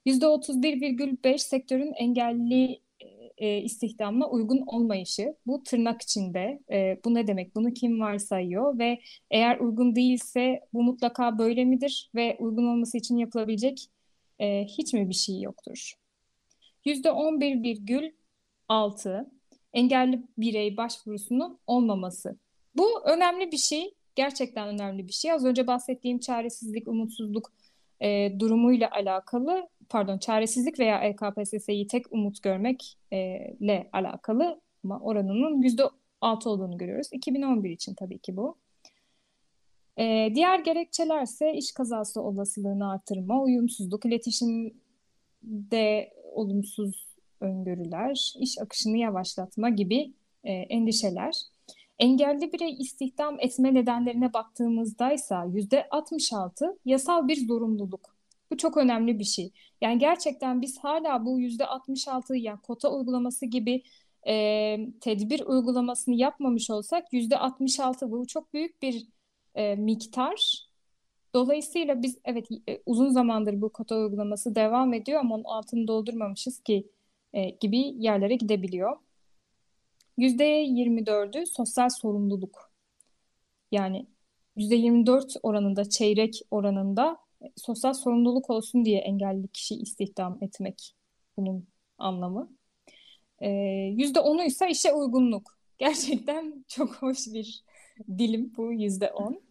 Yüzde 0.06 0.26
31,5 0.26 1.38
sektörün 1.38 1.92
engelli 1.92 2.80
e, 3.38 3.62
istihdamına 3.62 4.28
uygun 4.28 4.62
olmayışı. 4.66 5.34
Bu 5.46 5.62
tırnak 5.62 6.02
içinde. 6.02 6.60
E, 6.70 7.00
bu 7.04 7.14
ne 7.14 7.26
demek? 7.26 7.54
Bunu 7.54 7.74
kim 7.74 8.00
varsayıyor 8.00 8.78
ve 8.78 8.98
eğer 9.30 9.58
uygun 9.58 9.96
değilse 9.96 10.60
bu 10.72 10.82
mutlaka 10.82 11.38
böyle 11.38 11.64
midir 11.64 12.10
ve 12.14 12.36
uygun 12.40 12.66
olması 12.66 12.98
için 12.98 13.16
yapılabilecek 13.16 13.86
e, 14.40 14.64
hiç 14.64 14.92
mi 14.92 15.08
bir 15.08 15.14
şey 15.14 15.40
yoktur? 15.40 15.94
%11,6 16.86 19.30
engelli 19.72 20.22
birey 20.38 20.76
başvurusunun 20.76 21.58
olmaması. 21.66 22.36
Bu 22.74 23.02
önemli 23.04 23.52
bir 23.52 23.56
şey. 23.56 23.94
Gerçekten 24.14 24.68
önemli 24.68 25.08
bir 25.08 25.12
şey. 25.12 25.32
Az 25.32 25.44
önce 25.44 25.66
bahsettiğim 25.66 26.18
çaresizlik, 26.18 26.88
umutsuzluk 26.88 27.52
e, 28.00 28.32
durumuyla 28.38 28.90
alakalı, 28.90 29.68
pardon 29.88 30.18
çaresizlik 30.18 30.78
veya 30.78 31.00
EKPSS'yi 31.00 31.86
tek 31.86 32.12
umut 32.12 32.42
görmekle 32.42 33.88
alakalı 33.92 34.60
ama 34.84 35.00
oranının 35.00 35.62
%6 35.62 36.48
olduğunu 36.48 36.78
görüyoruz. 36.78 37.08
2011 37.12 37.70
için 37.70 37.94
tabii 37.94 38.18
ki 38.18 38.36
bu. 38.36 38.56
E, 39.98 40.32
diğer 40.34 40.58
gerekçelerse 40.58 41.54
iş 41.54 41.72
kazası 41.72 42.22
olasılığını 42.22 42.90
artırma, 42.90 43.42
uyumsuzluk, 43.42 44.04
iletişimde 44.04 46.12
olumsuz 46.32 47.08
öngörüler, 47.40 48.34
iş 48.40 48.58
akışını 48.58 48.98
yavaşlatma 48.98 49.70
gibi 49.70 50.12
e, 50.44 50.52
endişeler. 50.52 51.34
Engelli 51.98 52.52
birey 52.52 52.76
istihdam 52.78 53.36
etme 53.40 53.74
nedenlerine 53.74 54.32
baktığımızda 54.32 55.12
ise 55.12 55.34
%66 55.34 56.78
yasal 56.84 57.28
bir 57.28 57.46
zorunluluk. 57.46 58.16
Bu 58.50 58.56
çok 58.56 58.76
önemli 58.76 59.18
bir 59.18 59.24
şey. 59.24 59.52
Yani 59.80 59.98
gerçekten 59.98 60.62
biz 60.62 60.78
hala 60.78 61.24
bu 61.24 61.40
%66 61.40 62.36
yani 62.36 62.60
kota 62.60 62.92
uygulaması 62.92 63.46
gibi 63.46 63.82
e, 64.28 64.76
tedbir 65.00 65.40
uygulamasını 65.40 66.14
yapmamış 66.14 66.70
olsak 66.70 67.12
%66 67.12 68.10
bu 68.10 68.26
çok 68.26 68.54
büyük 68.54 68.82
bir 68.82 69.06
e, 69.54 69.76
miktar. 69.76 70.67
Dolayısıyla 71.34 72.02
biz 72.02 72.18
evet 72.24 72.48
e, 72.68 72.82
uzun 72.86 73.08
zamandır 73.10 73.60
bu 73.60 73.72
kota 73.72 73.96
uygulaması 73.96 74.54
devam 74.54 74.94
ediyor 74.94 75.20
ama 75.20 75.34
onun 75.34 75.44
altını 75.44 75.88
doldurmamışız 75.88 76.60
ki 76.60 76.90
e, 77.32 77.50
gibi 77.50 77.78
yerlere 77.78 78.34
gidebiliyor. 78.34 78.96
%24'ü 80.18 81.46
sosyal 81.46 81.88
sorumluluk. 81.88 82.72
Yani 83.72 84.06
%24 84.56 85.36
oranında, 85.42 85.88
çeyrek 85.88 86.40
oranında 86.50 87.18
e, 87.42 87.46
sosyal 87.56 87.92
sorumluluk 87.92 88.50
olsun 88.50 88.84
diye 88.84 88.98
engelli 89.00 89.48
kişi 89.48 89.74
istihdam 89.74 90.38
etmek 90.40 90.94
bunun 91.36 91.68
anlamı. 91.98 92.52
E, 93.40 93.48
%10'u 93.96 94.42
ise 94.42 94.70
işe 94.70 94.92
uygunluk. 94.92 95.58
Gerçekten 95.78 96.64
çok 96.68 96.94
hoş 96.94 97.26
bir 97.26 97.64
dilim 98.18 98.52
bu 98.56 98.72
%10. 98.72 99.47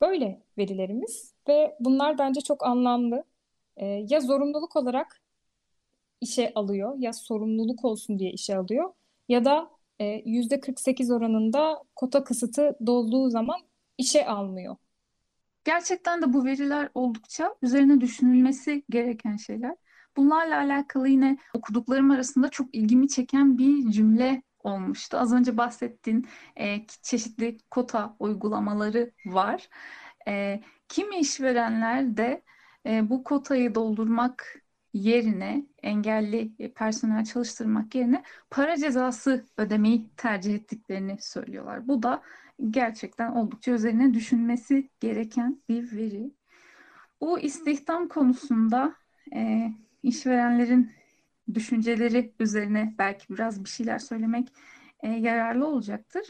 Böyle 0.00 0.42
verilerimiz 0.58 1.34
ve 1.48 1.76
bunlar 1.80 2.18
bence 2.18 2.40
çok 2.40 2.66
anlamlı. 2.66 3.24
e, 3.76 3.86
ya 3.86 4.20
zorunluluk 4.20 4.76
olarak 4.76 5.20
işe 6.20 6.52
alıyor 6.54 6.94
ya 6.98 7.12
sorumluluk 7.12 7.84
olsun 7.84 8.18
diye 8.18 8.32
işe 8.32 8.56
alıyor 8.56 8.92
ya 9.28 9.44
da 9.44 9.70
e, 9.98 10.04
%48 10.24 11.10
oranında 11.10 11.84
kota 11.96 12.24
kısıtı 12.24 12.76
dolduğu 12.86 13.30
zaman 13.30 13.60
işe 13.98 14.26
almıyor. 14.26 14.76
Gerçekten 15.64 16.22
de 16.22 16.32
bu 16.32 16.44
veriler 16.44 16.88
oldukça 16.94 17.54
üzerine 17.62 18.00
düşünülmesi 18.00 18.82
gereken 18.90 19.36
şeyler. 19.36 19.76
Bunlarla 20.16 20.58
alakalı 20.58 21.08
yine 21.08 21.38
okuduklarım 21.54 22.10
arasında 22.10 22.48
çok 22.48 22.74
ilgimi 22.74 23.08
çeken 23.08 23.58
bir 23.58 23.90
cümle 23.90 24.42
olmuştu. 24.64 25.16
Az 25.18 25.32
önce 25.32 25.56
bahsettiğin 25.56 26.28
e, 26.56 26.86
çeşitli 27.02 27.58
kota 27.70 28.16
uygulamaları 28.18 29.10
var. 29.26 29.68
E, 30.28 30.60
kimi 30.88 31.16
işverenler 31.16 32.16
de 32.16 32.42
e, 32.86 33.10
bu 33.10 33.24
kotayı 33.24 33.74
doldurmak 33.74 34.62
yerine 34.92 35.66
engelli 35.82 36.72
personel 36.74 37.24
çalıştırmak 37.24 37.94
yerine 37.94 38.22
para 38.50 38.76
cezası 38.76 39.46
ödemeyi 39.56 40.10
tercih 40.16 40.54
ettiklerini 40.54 41.16
söylüyorlar. 41.20 41.88
Bu 41.88 42.02
da 42.02 42.22
gerçekten 42.70 43.32
oldukça 43.32 43.72
üzerine 43.72 44.14
düşünmesi 44.14 44.90
gereken 45.00 45.62
bir 45.68 45.96
veri. 45.96 46.30
Bu 47.20 47.40
istihdam 47.40 48.08
konusunda 48.08 48.94
e, 49.34 49.70
işverenlerin 50.02 50.92
düşünceleri 51.54 52.34
üzerine 52.40 52.94
belki 52.98 53.34
biraz 53.34 53.64
bir 53.64 53.68
şeyler 53.68 53.98
söylemek 53.98 54.48
e, 55.00 55.08
yararlı 55.08 55.66
olacaktır. 55.66 56.22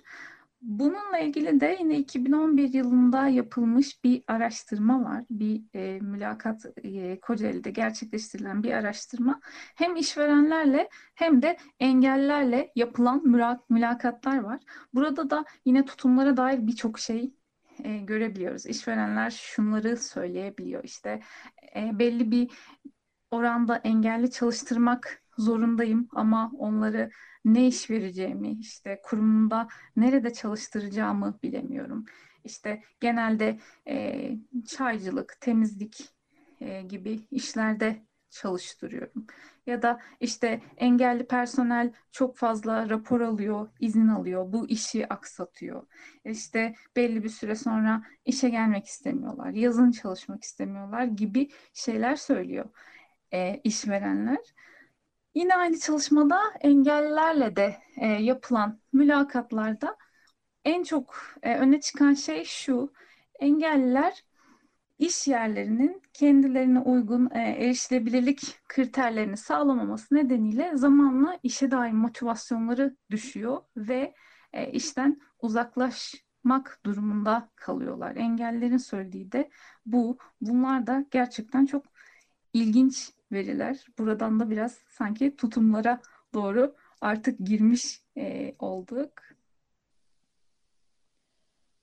Bununla 0.62 1.18
ilgili 1.18 1.60
de 1.60 1.76
yine 1.80 1.98
2011 1.98 2.74
yılında 2.74 3.28
yapılmış 3.28 4.04
bir 4.04 4.22
araştırma 4.26 5.04
var. 5.04 5.24
Bir 5.30 5.62
e, 5.74 6.00
mülakat 6.00 6.66
e, 6.84 7.20
Kocaeli'de 7.20 7.70
gerçekleştirilen 7.70 8.62
bir 8.62 8.72
araştırma. 8.72 9.40
Hem 9.74 9.96
işverenlerle 9.96 10.88
hem 11.14 11.42
de 11.42 11.56
engellilerle 11.80 12.72
yapılan 12.76 13.22
mülakatlar 13.68 14.38
var. 14.38 14.60
Burada 14.94 15.30
da 15.30 15.44
yine 15.64 15.84
tutumlara 15.84 16.36
dair 16.36 16.66
birçok 16.66 16.98
şey 16.98 17.34
e, 17.84 17.98
görebiliyoruz. 17.98 18.66
İşverenler 18.66 19.30
şunları 19.30 19.96
söyleyebiliyor. 19.96 20.84
İşte 20.84 21.20
e, 21.76 21.98
belli 21.98 22.30
bir 22.30 22.50
oranda 23.30 23.76
engelli 23.76 24.30
çalıştırmak 24.30 25.22
zorundayım 25.38 26.08
ama 26.12 26.52
onları 26.58 27.10
ne 27.44 27.66
iş 27.66 27.90
vereceğimi, 27.90 28.52
işte 28.52 29.00
kurumunda 29.04 29.68
nerede 29.96 30.32
çalıştıracağımı 30.32 31.38
bilemiyorum. 31.42 32.04
İşte 32.44 32.82
genelde 33.00 33.58
e, 33.88 34.30
çaycılık, 34.66 35.36
temizlik 35.40 36.10
e, 36.60 36.82
gibi 36.82 37.20
işlerde 37.30 38.02
çalıştırıyorum. 38.30 39.26
Ya 39.66 39.82
da 39.82 40.00
işte 40.20 40.60
engelli 40.76 41.26
personel 41.26 41.92
çok 42.10 42.36
fazla 42.36 42.88
rapor 42.88 43.20
alıyor, 43.20 43.68
izin 43.80 44.08
alıyor, 44.08 44.52
bu 44.52 44.68
işi 44.68 45.08
aksatıyor. 45.08 45.86
İşte 46.24 46.74
belli 46.96 47.24
bir 47.24 47.28
süre 47.28 47.54
sonra 47.54 48.02
işe 48.24 48.48
gelmek 48.48 48.86
istemiyorlar, 48.86 49.50
yazın 49.50 49.90
çalışmak 49.90 50.44
istemiyorlar 50.44 51.04
gibi 51.04 51.50
şeyler 51.74 52.16
söylüyor 52.16 52.70
e, 53.32 53.60
işverenler. 53.64 54.54
Yine 55.34 55.54
aynı 55.54 55.78
çalışmada 55.78 56.40
engellilerle 56.60 57.56
de 57.56 57.76
e, 57.96 58.06
yapılan 58.06 58.80
mülakatlarda 58.92 59.96
en 60.64 60.82
çok 60.82 61.16
e, 61.42 61.56
öne 61.56 61.80
çıkan 61.80 62.14
şey 62.14 62.44
şu. 62.44 62.92
Engelliler 63.40 64.24
iş 64.98 65.28
yerlerinin 65.28 66.02
kendilerine 66.12 66.80
uygun 66.80 67.30
e, 67.34 67.40
erişilebilirlik 67.40 68.58
kriterlerini 68.68 69.36
sağlamaması 69.36 70.14
nedeniyle 70.14 70.76
zamanla 70.76 71.38
işe 71.42 71.70
dair 71.70 71.92
motivasyonları 71.92 72.96
düşüyor 73.10 73.62
ve 73.76 74.14
e, 74.52 74.70
işten 74.72 75.20
uzaklaşmak 75.42 76.80
durumunda 76.86 77.50
kalıyorlar. 77.56 78.16
Engellilerin 78.16 78.76
söylediği 78.76 79.32
de 79.32 79.50
bu. 79.86 80.18
Bunlar 80.40 80.86
da 80.86 81.04
gerçekten 81.10 81.66
çok 81.66 81.84
ilginç 82.52 83.10
veriler. 83.32 83.86
Buradan 83.98 84.40
da 84.40 84.50
biraz 84.50 84.72
sanki 84.72 85.36
tutumlara 85.36 86.00
doğru 86.34 86.74
artık 87.00 87.38
girmiş 87.38 88.02
e, 88.16 88.54
olduk. 88.58 89.10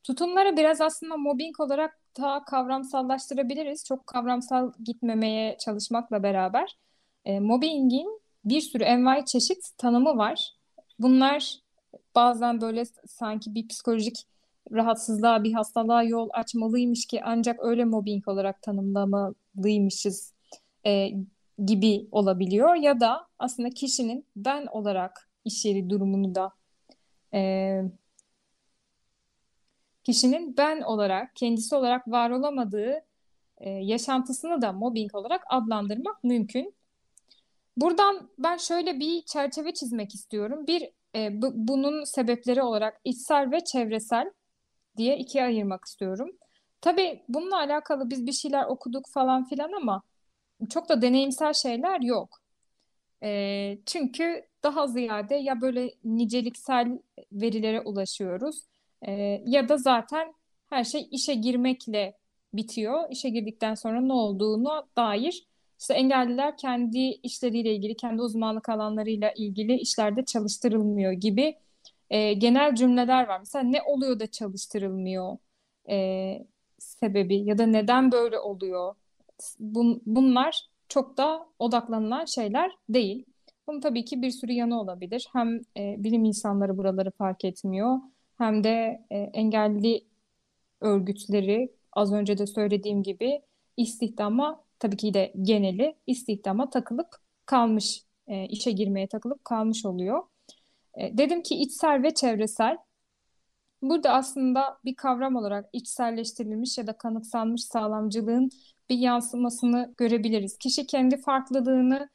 Tutumları 0.04 0.58
biraz 0.58 0.82
aslında 0.82 1.18
mobbing 1.18 1.60
olarak 1.60 2.00
daha 2.18 2.46
kavramsallaştırabiliriz. 2.46 3.86
Çok 3.86 4.08
kavramsal 4.08 4.72
gitmemeye 4.84 5.58
çalışmakla 5.60 6.24
beraber. 6.24 6.78
E, 7.26 7.40
mobbingin 7.40 8.22
bir 8.46 8.62
sürü 8.62 8.84
envai 8.84 9.26
çeşit 9.26 9.78
tanımı 9.78 10.18
var. 10.18 10.54
Bunlar 11.00 11.60
bazen 12.16 12.62
böyle 12.62 12.86
sanki 13.08 13.56
bir 13.56 13.68
psikolojik 13.68 14.28
rahatsızlığa, 14.72 15.44
bir 15.44 15.54
hastalığa 15.54 16.04
yol 16.04 16.30
açmalıymış 16.34 17.06
ki 17.06 17.22
ancak 17.24 17.60
öyle 17.60 17.86
mobbing 17.86 18.28
olarak 18.28 18.62
tanımlamalıymışız 18.62 20.37
e, 20.88 21.12
gibi 21.66 22.08
olabiliyor 22.12 22.76
ya 22.76 23.00
da 23.00 23.28
aslında 23.40 23.70
kişinin 23.70 24.26
ben 24.36 24.66
olarak 24.66 25.30
iş 25.46 25.66
yeri 25.66 25.90
durumunu 25.90 26.36
da 26.36 26.52
e, 27.34 27.82
kişinin 30.04 30.58
ben 30.58 30.82
olarak 30.82 31.36
kendisi 31.36 31.76
olarak 31.76 32.08
var 32.08 32.30
olamadığı 32.30 33.06
e, 33.58 33.70
yaşantısını 33.70 34.62
da 34.62 34.72
mobbing 34.72 35.16
olarak 35.16 35.44
adlandırmak 35.50 36.24
mümkün. 36.24 36.74
Buradan 37.78 38.30
ben 38.40 38.58
şöyle 38.58 39.00
bir 39.00 39.22
çerçeve 39.22 39.74
çizmek 39.74 40.16
istiyorum. 40.16 40.68
Bir 40.68 40.90
e, 41.16 41.42
bu, 41.42 41.52
bunun 41.54 42.04
sebepleri 42.04 42.62
olarak 42.62 43.02
içsel 43.04 43.52
ve 43.52 43.64
çevresel 43.64 44.32
diye 44.98 45.18
ikiye 45.18 45.44
ayırmak 45.44 45.86
istiyorum. 45.86 46.32
Tabii 46.82 47.24
bununla 47.30 47.58
alakalı 47.58 48.10
biz 48.10 48.28
bir 48.28 48.32
şeyler 48.32 48.66
okuduk 48.66 49.06
falan 49.10 49.46
filan 49.46 49.72
ama 49.72 50.04
çok 50.70 50.90
da 50.90 51.02
deneyimsel 51.02 51.54
şeyler 51.54 52.02
yok. 52.02 52.42
E, 53.24 53.78
çünkü 53.86 54.46
daha 54.64 54.88
ziyade 54.88 55.36
ya 55.36 55.62
böyle 55.62 55.92
niceliksel 56.04 57.00
verilere 57.32 57.82
ulaşıyoruz 57.82 58.64
e, 59.02 59.12
ya 59.46 59.70
da 59.70 59.78
zaten 59.78 60.34
her 60.70 60.84
şey 60.84 61.08
işe 61.12 61.34
girmekle 61.34 62.18
bitiyor. 62.54 63.04
İşe 63.12 63.30
girdikten 63.30 63.76
sonra 63.76 64.02
ne 64.02 64.14
olduğunu 64.14 64.88
dair 64.98 65.48
işte 65.80 65.94
engelliler 65.94 66.58
kendi 66.58 67.00
işleriyle 67.00 67.76
ilgili, 67.76 67.96
kendi 67.96 68.22
uzmanlık 68.22 68.70
alanlarıyla 68.70 69.32
ilgili 69.36 69.76
işlerde 69.76 70.26
çalıştırılmıyor 70.26 71.12
gibi 71.12 71.56
e, 72.10 72.34
genel 72.34 72.76
cümleler 72.76 73.28
var. 73.28 73.40
Mesela 73.40 73.64
ne 73.64 73.82
oluyor 73.82 74.20
da 74.20 74.28
çalıştırılmıyor 74.28 75.38
e, 75.90 76.48
sebebi 76.80 77.36
ya 77.38 77.58
da 77.58 77.66
neden 77.66 78.12
böyle 78.12 78.40
oluyor? 78.40 78.96
Bun, 79.60 80.02
bunlar 80.06 80.62
çok 80.90 81.18
da 81.18 81.48
odaklanılan 81.60 82.26
şeyler 82.26 82.72
değil. 82.90 83.26
Bunun 83.68 83.82
tabii 83.82 84.06
ki 84.06 84.22
bir 84.22 84.32
sürü 84.32 84.52
yanı 84.52 84.82
olabilir. 84.82 85.30
Hem 85.34 85.62
e, 85.78 85.96
bilim 86.04 86.26
insanları 86.26 86.78
buraları 86.78 87.12
fark 87.12 87.46
etmiyor 87.46 88.00
hem 88.38 88.64
de 88.64 89.06
e, 89.12 89.18
engelli 89.18 90.02
örgütleri 90.82 91.72
az 91.94 92.14
önce 92.14 92.38
de 92.38 92.48
söylediğim 92.48 93.04
gibi 93.04 93.42
istihdama 93.78 94.64
tabii 94.80 94.98
ki 94.98 95.14
de 95.14 95.34
geneli 95.42 95.96
istihdama 96.08 96.70
takılıp 96.70 97.08
kalmış, 97.46 98.04
e, 98.28 98.46
işe 98.46 98.72
girmeye 98.72 99.08
takılıp 99.08 99.46
kalmış 99.46 99.86
oluyor. 99.86 100.24
E, 100.98 101.18
dedim 101.18 101.44
ki 101.44 101.56
içsel 101.56 102.04
ve 102.04 102.14
çevresel. 102.14 102.78
Burada 103.82 104.14
aslında 104.14 104.80
bir 104.86 104.96
kavram 104.96 105.36
olarak 105.36 105.70
içselleştirilmiş 105.74 106.78
ya 106.78 106.88
da 106.88 106.98
kanıksanmış 106.98 107.64
sağlamcılığın 107.66 108.50
bir 108.90 108.98
yansımasını 108.98 109.94
görebiliriz. 109.98 110.58
Kişi 110.58 110.88
kendi 110.88 111.18
farklılığını 111.22 112.10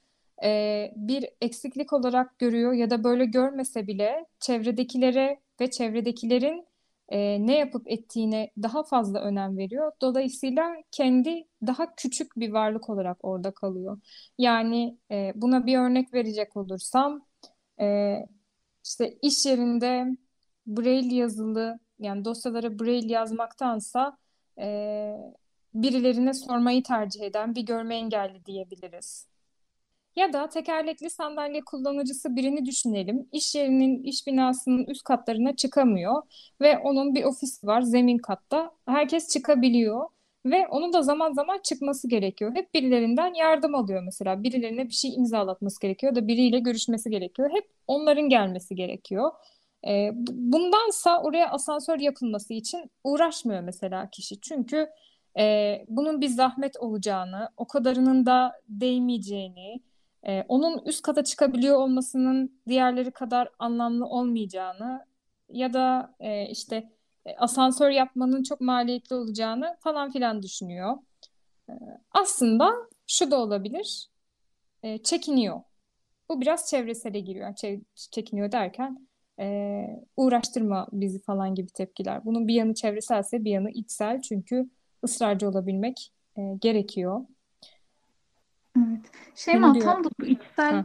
e, 0.44 0.92
bir 0.96 1.26
eksiklik 1.40 1.92
olarak 1.92 2.38
görüyor 2.38 2.72
ya 2.72 2.90
da 2.90 3.04
böyle 3.04 3.24
görmese 3.24 3.86
bile 3.86 4.26
çevredekilere 4.40 5.40
ve 5.60 5.70
çevredekilerin 5.70 6.66
e, 7.08 7.46
ne 7.46 7.58
yapıp 7.58 7.90
ettiğine 7.90 8.50
daha 8.62 8.82
fazla 8.82 9.20
önem 9.20 9.58
veriyor. 9.58 9.92
Dolayısıyla 10.00 10.76
kendi 10.90 11.48
daha 11.66 11.94
küçük 11.94 12.36
bir 12.36 12.52
varlık 12.52 12.90
olarak 12.90 13.18
orada 13.22 13.50
kalıyor. 13.54 14.00
Yani 14.38 14.98
e, 15.10 15.32
buna 15.34 15.66
bir 15.66 15.78
örnek 15.78 16.14
verecek 16.14 16.56
olursam 16.56 17.26
e, 17.80 18.16
işte 18.84 19.18
iş 19.22 19.46
yerinde 19.46 20.16
Braille 20.66 21.14
yazılı 21.14 21.78
yani 21.98 22.24
dosyalara 22.24 22.78
Braille 22.78 23.12
yazmaktansa 23.12 24.18
e, 24.58 25.14
birilerine 25.74 26.34
sormayı 26.34 26.82
tercih 26.82 27.20
eden 27.22 27.54
bir 27.54 27.62
görme 27.62 27.96
engelli 27.96 28.44
diyebiliriz. 28.46 29.26
Ya 30.16 30.32
da 30.32 30.48
tekerlekli 30.48 31.10
sandalye 31.10 31.60
kullanıcısı 31.60 32.36
birini 32.36 32.66
düşünelim. 32.66 33.28
İş 33.32 33.54
yerinin, 33.54 34.02
iş 34.02 34.26
binasının 34.26 34.84
üst 34.84 35.04
katlarına 35.04 35.56
çıkamıyor 35.56 36.22
ve 36.60 36.78
onun 36.78 37.14
bir 37.14 37.24
ofisi 37.24 37.66
var 37.66 37.82
zemin 37.82 38.18
katta. 38.18 38.70
Herkes 38.86 39.28
çıkabiliyor 39.28 40.08
ve 40.46 40.68
onun 40.68 40.92
da 40.92 41.02
zaman 41.02 41.32
zaman 41.32 41.58
çıkması 41.64 42.08
gerekiyor. 42.08 42.54
Hep 42.54 42.74
birilerinden 42.74 43.34
yardım 43.34 43.74
alıyor 43.74 44.02
mesela. 44.02 44.42
Birilerine 44.42 44.88
bir 44.88 44.94
şey 44.94 45.14
imzalatması 45.14 45.80
gerekiyor 45.80 46.14
da 46.14 46.28
biriyle 46.28 46.58
görüşmesi 46.58 47.10
gerekiyor. 47.10 47.50
Hep 47.52 47.68
onların 47.86 48.28
gelmesi 48.28 48.74
gerekiyor. 48.74 49.30
E, 49.88 50.10
bundansa 50.30 51.22
oraya 51.22 51.50
asansör 51.50 51.98
yapılması 51.98 52.54
için 52.54 52.90
uğraşmıyor 53.04 53.60
mesela 53.60 54.10
kişi. 54.10 54.40
Çünkü 54.40 54.90
e, 55.38 55.78
bunun 55.88 56.20
bir 56.20 56.28
zahmet 56.28 56.76
olacağını, 56.76 57.48
o 57.56 57.66
kadarının 57.66 58.26
da 58.26 58.52
değmeyeceğini, 58.68 59.80
e, 60.26 60.44
onun 60.48 60.78
üst 60.86 61.02
kata 61.02 61.24
çıkabiliyor 61.24 61.76
olmasının 61.76 62.60
diğerleri 62.68 63.10
kadar 63.10 63.48
anlamlı 63.58 64.06
olmayacağını 64.06 65.06
ya 65.48 65.72
da 65.72 66.14
e, 66.20 66.46
işte 66.48 66.90
e, 67.26 67.36
asansör 67.36 67.90
yapmanın 67.90 68.42
çok 68.42 68.60
maliyetli 68.60 69.16
olacağını 69.16 69.76
falan 69.80 70.10
filan 70.10 70.42
düşünüyor. 70.42 70.98
E, 71.68 71.72
aslında 72.10 72.72
şu 73.06 73.30
da 73.30 73.40
olabilir, 73.40 74.08
e, 74.82 74.98
çekiniyor. 75.02 75.60
Bu 76.28 76.40
biraz 76.40 76.70
çevresele 76.70 77.20
giriyor. 77.20 77.54
Çekiniyor 78.10 78.52
derken 78.52 79.08
e, 79.40 79.86
uğraştırma 80.16 80.88
bizi 80.92 81.22
falan 81.22 81.54
gibi 81.54 81.68
tepkiler. 81.68 82.24
Bunun 82.24 82.48
bir 82.48 82.54
yanı 82.54 82.74
çevreselse 82.74 83.44
bir 83.44 83.50
yanı 83.50 83.70
içsel 83.70 84.20
çünkü 84.20 84.70
ısrarcı 85.04 85.48
olabilmek 85.48 86.12
e, 86.36 86.42
gerekiyor. 86.60 87.20
Evet. 88.78 89.10
Şeyma 89.34 89.78
tam 89.78 90.04
da 90.04 90.08
bu 90.20 90.26
içsel 90.26 90.84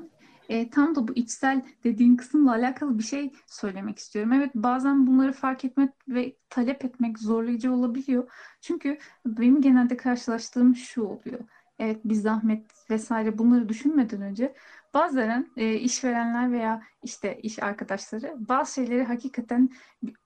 e, 0.50 0.70
tam 0.70 0.96
da 0.96 1.08
bu 1.08 1.14
içsel 1.16 1.62
dediğin 1.84 2.16
kısımla 2.16 2.52
alakalı 2.52 2.98
bir 2.98 3.04
şey 3.04 3.32
söylemek 3.48 4.00
istiyorum. 4.00 4.34
Evet 4.34 4.52
bazen 4.56 5.08
bunları 5.08 5.34
fark 5.34 5.66
etmek 5.66 5.90
ve 6.08 6.36
talep 6.50 6.86
etmek 6.86 7.20
zorlayıcı 7.20 7.74
olabiliyor. 7.74 8.32
Çünkü 8.62 8.98
benim 9.26 9.62
genelde 9.62 9.98
karşılaştığım 9.98 10.76
şu 10.76 11.04
oluyor. 11.04 11.40
Evet 11.80 12.06
bir 12.06 12.16
zahmet 12.16 12.66
vesaire 12.90 13.38
bunları 13.38 13.70
düşünmeden 13.70 14.22
önce 14.22 14.54
bazen 14.94 15.48
e, 15.58 15.74
işverenler 15.74 16.52
veya 16.52 16.82
işte 17.04 17.40
iş 17.44 17.64
arkadaşları 17.64 18.36
bazı 18.38 18.74
şeyleri 18.74 19.04
hakikaten 19.04 19.70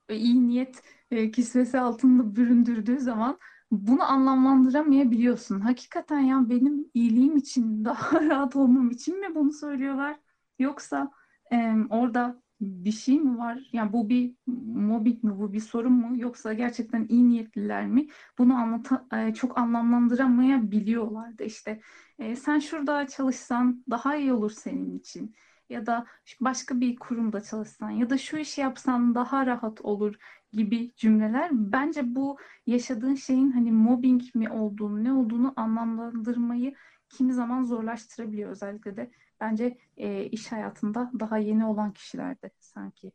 iyi 0.09 0.47
niyet 0.47 0.83
e, 1.11 1.31
kisvesi 1.31 1.79
altında 1.79 2.35
büründürdüğü 2.35 2.99
zaman 2.99 3.37
bunu 3.71 4.03
anlamlandıramayabiliyorsun. 4.03 5.59
Hakikaten 5.59 6.19
ya 6.19 6.49
benim 6.49 6.85
iyiliğim 6.93 7.37
için, 7.37 7.85
daha 7.85 8.21
rahat 8.21 8.55
olmam 8.55 8.91
için 8.91 9.19
mi 9.19 9.35
bunu 9.35 9.51
söylüyorlar? 9.53 10.19
Yoksa 10.59 11.11
e, 11.53 11.73
orada 11.89 12.41
bir 12.61 12.91
şey 12.91 13.19
mi 13.19 13.37
var? 13.37 13.59
Yani 13.73 13.93
bu 13.93 14.09
bir 14.09 14.35
mobbing 14.47 15.23
mi, 15.23 15.39
bu 15.39 15.53
bir 15.53 15.59
sorun 15.59 15.93
mu? 15.93 16.17
Yoksa 16.21 16.53
gerçekten 16.53 17.05
iyi 17.09 17.29
niyetliler 17.29 17.87
mi? 17.87 18.07
Bunu 18.37 18.53
anlata, 18.55 19.07
e, 19.13 19.33
çok 19.33 19.57
anlamlandıramayabiliyorlar 19.57 21.37
da 21.37 21.43
işte. 21.43 21.81
E, 22.19 22.35
sen 22.35 22.59
şurada 22.59 23.07
çalışsan 23.07 23.83
daha 23.89 24.15
iyi 24.15 24.33
olur 24.33 24.51
senin 24.51 24.99
için. 24.99 25.35
Ya 25.69 25.85
da 25.85 26.05
başka 26.41 26.79
bir 26.79 26.95
kurumda 26.95 27.41
çalışsan 27.41 27.89
ya 27.89 28.09
da 28.09 28.17
şu 28.17 28.37
işi 28.37 28.61
yapsan 28.61 29.15
daha 29.15 29.45
rahat 29.45 29.81
olur 29.81 30.15
gibi 30.53 30.91
cümleler 30.95 31.49
bence 31.53 32.15
bu 32.15 32.37
yaşadığın 32.67 33.15
şeyin 33.15 33.51
hani 33.51 33.71
mobbing 33.71 34.21
mi 34.35 34.49
olduğunu 34.49 35.03
ne 35.03 35.13
olduğunu 35.13 35.53
anlamlandırmayı 35.55 36.75
kimi 37.09 37.33
zaman 37.33 37.63
zorlaştırabiliyor 37.63 38.49
özellikle 38.51 38.97
de 38.97 39.11
bence 39.41 39.77
e, 39.97 40.25
iş 40.25 40.51
hayatında 40.51 41.11
daha 41.19 41.37
yeni 41.37 41.65
olan 41.65 41.93
kişilerde 41.93 42.51
sanki. 42.59 43.11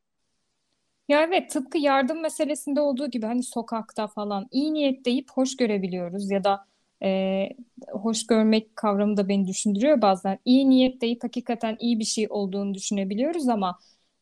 Ya 1.08 1.22
evet 1.22 1.50
tıpkı 1.50 1.78
yardım 1.78 2.20
meselesinde 2.22 2.80
olduğu 2.80 3.10
gibi 3.10 3.26
hani 3.26 3.42
sokakta 3.42 4.06
falan 4.06 4.48
iyi 4.50 4.74
niyet 4.74 5.04
deyip 5.04 5.30
hoş 5.30 5.56
görebiliyoruz 5.56 6.30
ya 6.30 6.44
da 6.44 6.66
e, 7.02 7.48
hoş 7.92 8.26
görmek 8.26 8.76
kavramı 8.76 9.16
da 9.16 9.28
beni 9.28 9.46
düşündürüyor 9.46 10.02
bazen. 10.02 10.38
İyi 10.44 10.70
niyet 10.70 11.00
deyip 11.00 11.24
hakikaten 11.24 11.76
iyi 11.80 11.98
bir 11.98 12.04
şey 12.04 12.26
olduğunu 12.30 12.74
düşünebiliyoruz 12.74 13.48
ama 13.48 13.78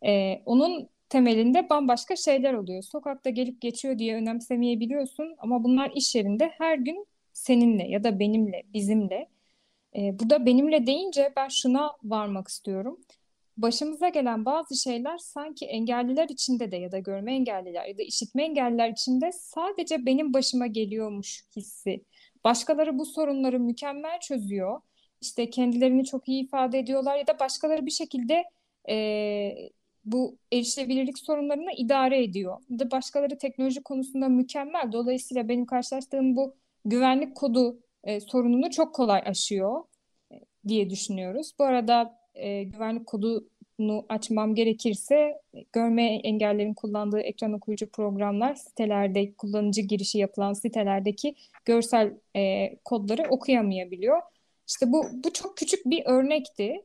e, 0.07 0.43
onun 0.47 0.89
temelinde 1.09 1.71
bambaşka 1.71 2.17
şeyler 2.17 2.55
oluyor. 2.55 2.83
Sokakta 2.83 3.31
gelip 3.31 3.61
geçiyor 3.61 3.99
diye 3.99 4.17
önemsemeyebiliyorsun 4.17 5.35
ama 5.39 5.65
bunlar 5.65 5.91
iş 5.95 6.15
yerinde 6.15 6.51
her 6.59 6.79
gün 6.79 7.07
seninle 7.33 7.85
ya 7.89 8.05
da 8.05 8.19
benimle, 8.19 8.63
bizimle. 8.75 9.29
E, 9.97 10.19
burada 10.19 10.47
benimle 10.47 10.87
deyince 10.87 11.33
ben 11.37 11.49
şuna 11.49 11.93
varmak 12.05 12.49
istiyorum. 12.49 13.01
Başımıza 13.57 14.09
gelen 14.09 14.45
bazı 14.45 14.77
şeyler 14.77 15.19
sanki 15.19 15.67
engelliler 15.67 16.29
içinde 16.29 16.73
de 16.73 16.77
ya 16.77 16.93
da 16.93 16.99
görme 16.99 17.35
engelliler 17.35 17.87
ya 17.87 17.99
da 17.99 18.03
işitme 18.03 18.45
engelliler 18.45 18.91
içinde 18.91 19.33
sadece 19.33 20.07
benim 20.07 20.35
başıma 20.35 20.67
geliyormuş 20.67 21.45
hissi. 21.57 22.05
Başkaları 22.45 22.99
bu 22.99 23.07
sorunları 23.07 23.61
mükemmel 23.61 24.21
çözüyor. 24.21 24.81
İşte 25.21 25.51
kendilerini 25.51 26.05
çok 26.05 26.29
iyi 26.29 26.45
ifade 26.45 26.79
ediyorlar 26.79 27.17
ya 27.17 27.27
da 27.27 27.39
başkaları 27.41 27.87
bir 27.87 27.91
şekilde 27.91 28.45
e, 28.89 29.71
bu 30.05 30.39
erişilebilirlik 30.53 31.19
sorunlarını 31.19 31.73
idare 31.77 32.25
ediyor. 32.25 32.59
Ya 32.71 32.79
da 32.79 32.91
başkaları 32.91 33.39
teknoloji 33.39 33.83
konusunda 33.83 34.29
mükemmel. 34.29 34.93
Dolayısıyla 34.93 35.49
benim 35.49 35.67
karşılaştığım 35.67 36.37
bu 36.37 36.55
güvenlik 36.85 37.35
kodu 37.35 37.79
e, 38.05 38.21
sorununu 38.21 38.71
çok 38.71 38.95
kolay 38.95 39.23
aşıyor 39.27 39.85
e, 40.33 40.41
diye 40.69 40.91
düşünüyoruz. 40.91 41.53
Bu 41.59 41.65
arada 41.65 42.19
e, 42.35 42.63
güvenlik 42.63 43.07
kodunu 43.07 44.07
açmam 44.09 44.55
gerekirse 44.55 45.15
e, 45.55 45.65
görme 45.73 46.15
engellerin 46.15 46.75
kullandığı 46.75 47.21
ekran 47.21 47.53
okuyucu 47.53 47.91
programlar 47.91 48.55
sitelerde 48.55 49.35
kullanıcı 49.35 49.81
girişi 49.81 50.19
yapılan 50.19 50.53
sitelerdeki 50.53 51.35
görsel 51.65 52.15
e, 52.37 52.75
kodları 52.85 53.23
okuyamayabiliyor. 53.31 54.23
İşte 54.69 54.93
bu 54.93 55.07
bu 55.25 55.33
çok 55.33 55.57
küçük 55.57 55.87
bir 55.87 56.03
örnekti. 56.07 56.85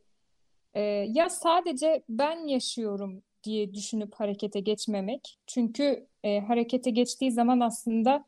E, 0.73 0.81
ya 1.13 1.29
sadece 1.29 2.03
ben 2.09 2.47
yaşıyorum 2.47 3.23
diye 3.43 3.73
düşünüp 3.73 4.13
harekete 4.15 4.59
geçmemek. 4.59 5.37
Çünkü 5.47 6.07
e, 6.23 6.39
harekete 6.39 6.89
geçtiği 6.89 7.31
zaman 7.31 7.59
aslında 7.59 8.25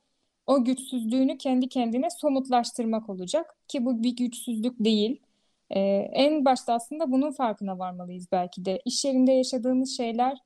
o 0.51 0.63
güçsüzlüğünü 0.63 1.37
kendi 1.37 1.69
kendine 1.69 2.09
somutlaştırmak 2.09 3.09
olacak 3.09 3.55
ki 3.67 3.85
bu 3.85 4.03
bir 4.03 4.15
güçsüzlük 4.15 4.75
değil. 4.79 5.21
Ee, 5.69 5.79
en 6.13 6.45
başta 6.45 6.73
aslında 6.73 7.11
bunun 7.11 7.31
farkına 7.31 7.79
varmalıyız 7.79 8.27
belki 8.31 8.65
de. 8.65 8.81
İş 8.85 9.05
yerinde 9.05 9.31
yaşadığımız 9.31 9.97
şeyler 9.97 10.37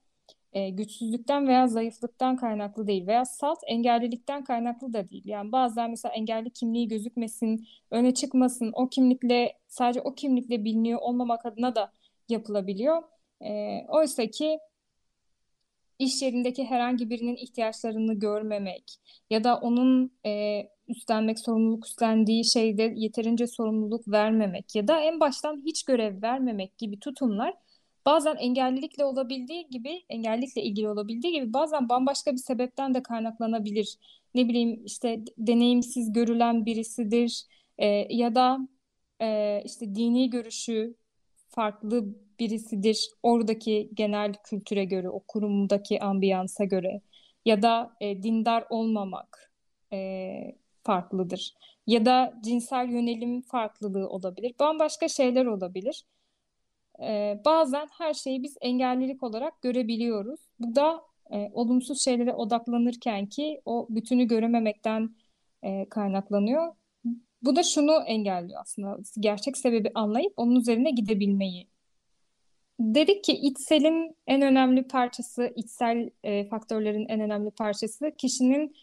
e, 0.54 0.70
güçsüzlükten 0.70 1.48
veya 1.48 1.68
zayıflıktan 1.68 2.36
kaynaklı 2.38 2.88
değil 2.88 3.08
veya 3.08 3.26
salt 3.26 3.60
engellilikten 3.68 4.44
kaynaklı 4.44 4.94
da 4.94 5.10
değil. 5.10 5.24
Yani 5.26 5.52
bazen 5.52 5.90
mesela 5.90 6.14
engelli 6.14 6.50
kimliği 6.50 6.88
gözükmesin, 6.88 7.68
öne 7.92 8.14
çıkmasın, 8.14 8.72
o 8.76 8.90
kimlikle 8.90 9.54
sadece 9.68 10.02
o 10.02 10.16
kimlikle 10.16 10.66
biliniyor 10.66 11.00
olmamak 11.02 11.46
adına 11.46 11.76
da 11.76 11.92
yapılabiliyor. 12.30 13.04
E, 13.42 13.82
oysa 13.90 14.28
ki 14.28 14.60
iş 16.00 16.22
yerindeki 16.22 16.66
herhangi 16.66 17.10
birinin 17.10 17.36
ihtiyaçlarını 17.36 18.14
görmemek 18.14 18.84
ya 19.30 19.44
da 19.44 19.58
onun 19.58 20.12
e, 20.26 20.62
üstlenmek, 20.88 21.40
sorumluluk 21.40 21.86
üstlendiği 21.86 22.46
şeyde 22.46 22.94
yeterince 22.96 23.48
sorumluluk 23.48 24.08
vermemek 24.08 24.76
ya 24.76 24.88
da 24.88 25.00
en 25.00 25.20
baştan 25.20 25.62
hiç 25.66 25.84
görev 25.84 26.22
vermemek 26.22 26.78
gibi 26.78 27.00
tutumlar 27.00 27.54
bazen 28.06 28.36
engellilikle 28.36 29.06
olabildiği 29.06 29.68
gibi, 29.70 30.06
engellilikle 30.10 30.64
ilgili 30.64 30.90
olabildiği 30.90 31.34
gibi 31.34 31.54
bazen 31.54 31.90
bambaşka 31.90 32.32
bir 32.32 32.38
sebepten 32.38 32.94
de 32.94 33.04
kaynaklanabilir. 33.04 33.98
Ne 34.36 34.50
bileyim 34.50 34.86
işte 34.86 35.24
deneyimsiz 35.38 36.14
görülen 36.14 36.66
birisidir 36.66 37.46
e, 37.78 37.88
ya 38.16 38.36
da 38.36 38.60
e, 39.22 39.62
işte 39.66 39.96
dini 39.96 40.30
görüşü 40.30 40.96
farklı 41.56 42.06
birisidir 42.40 43.10
oradaki 43.24 43.90
genel 43.94 44.34
kültüre 44.44 44.86
göre, 44.86 45.10
o 45.10 45.20
kurumdaki 45.20 46.02
ambiyansa 46.02 46.64
göre 46.64 47.02
ya 47.46 47.62
da 47.62 47.94
e, 48.02 48.24
dindar 48.24 48.66
olmamak 48.70 49.52
e, 49.94 50.56
farklıdır. 50.84 51.54
Ya 51.88 52.06
da 52.06 52.34
cinsel 52.44 52.90
yönelim 52.90 53.42
farklılığı 53.42 54.10
olabilir. 54.10 54.56
Bambaşka 54.60 55.08
şeyler 55.08 55.46
olabilir. 55.46 56.06
E, 57.02 57.42
bazen 57.46 57.88
her 57.98 58.14
şeyi 58.14 58.44
biz 58.44 58.58
engellilik 58.62 59.24
olarak 59.24 59.62
görebiliyoruz. 59.62 60.40
Bu 60.60 60.76
da 60.76 61.02
e, 61.32 61.50
olumsuz 61.54 62.04
şeylere 62.04 62.34
odaklanırken 62.34 63.26
ki 63.26 63.62
o 63.66 63.88
bütünü 63.90 64.26
görememekten 64.26 65.16
e, 65.64 65.90
kaynaklanıyor. 65.90 66.74
Bu 67.46 67.56
da 67.56 67.64
şunu 67.64 68.04
engelliyor 68.08 68.62
aslında. 68.62 68.98
Gerçek 69.20 69.58
sebebi 69.58 69.92
anlayıp 69.96 70.34
onun 70.38 70.56
üzerine 70.56 70.92
gidebilmeyi. 70.92 71.68
Dedik 72.80 73.24
ki 73.24 73.32
içselin 73.34 74.18
en 74.28 74.42
önemli 74.42 74.88
parçası, 74.88 75.54
içsel 75.56 76.10
e, 76.24 76.48
faktörlerin 76.48 77.06
en 77.08 77.20
önemli 77.20 77.52
parçası 77.52 78.12
kişinin 78.18 78.76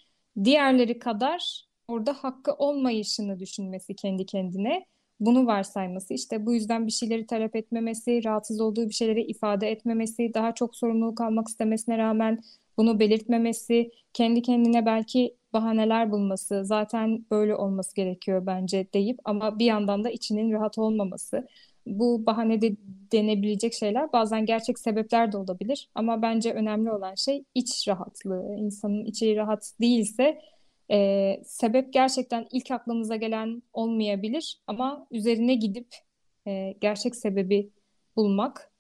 diğerleri 0.45 0.99
kadar 0.99 1.67
orada 1.89 2.13
hakkı 2.13 2.53
olmayışını 2.53 3.39
düşünmesi 3.39 3.97
kendi 3.97 4.27
kendine. 4.27 4.87
Bunu 5.21 5.47
varsayması 5.47 6.15
işte 6.15 6.47
bu 6.47 6.55
yüzden 6.55 6.87
bir 6.87 6.93
şeyleri 6.93 7.27
talep 7.27 7.57
etmemesi, 7.57 8.25
rahatsız 8.25 8.61
olduğu 8.61 8.89
bir 8.89 8.95
şeyleri 8.95 9.23
ifade 9.23 9.71
etmemesi, 9.71 10.35
daha 10.35 10.55
çok 10.55 10.77
sorumluluk 10.77 11.21
almak 11.21 11.49
istemesine 11.49 11.99
rağmen 11.99 12.39
Bunu 12.77 13.01
belirtmemesi, 13.01 13.91
kendi 14.13 14.43
kendine 14.43 14.87
belki 14.87 15.37
bahaneler 15.53 16.11
bulması, 16.11 16.65
zaten 16.65 17.27
böyle 17.31 17.57
olması 17.57 17.95
gerekiyor 17.97 18.47
bence 18.47 18.87
deyip 18.95 19.19
ama 19.25 19.59
bir 19.59 19.65
yandan 19.67 20.05
da 20.05 20.11
içinin 20.11 20.53
rahat 20.53 20.79
olmaması. 20.79 21.49
Bu 21.87 22.27
bahanede 22.27 22.77
denebilecek 23.13 23.75
şeyler 23.75 24.13
bazen 24.13 24.47
gerçek 24.47 24.79
sebepler 24.79 25.33
de 25.33 25.37
olabilir 25.37 25.91
ama 25.95 26.23
bence 26.23 26.53
önemli 26.53 26.93
olan 26.93 27.15
şey 27.15 27.45
iç 27.55 27.89
rahatlığı. 27.89 28.57
İnsanın 28.59 29.05
içi 29.05 29.37
rahat 29.37 29.73
değilse 29.81 30.41
e, 30.91 31.41
sebep 31.45 31.93
gerçekten 31.93 32.47
ilk 32.53 32.71
aklımıza 32.71 33.17
gelen 33.17 33.63
olmayabilir 33.73 34.61
ama 34.67 35.07
üzerine 35.11 35.55
gidip 35.55 35.89
e, 36.47 36.75
gerçek 36.81 37.17
sebebi 37.17 37.71
bulmak 38.17 38.73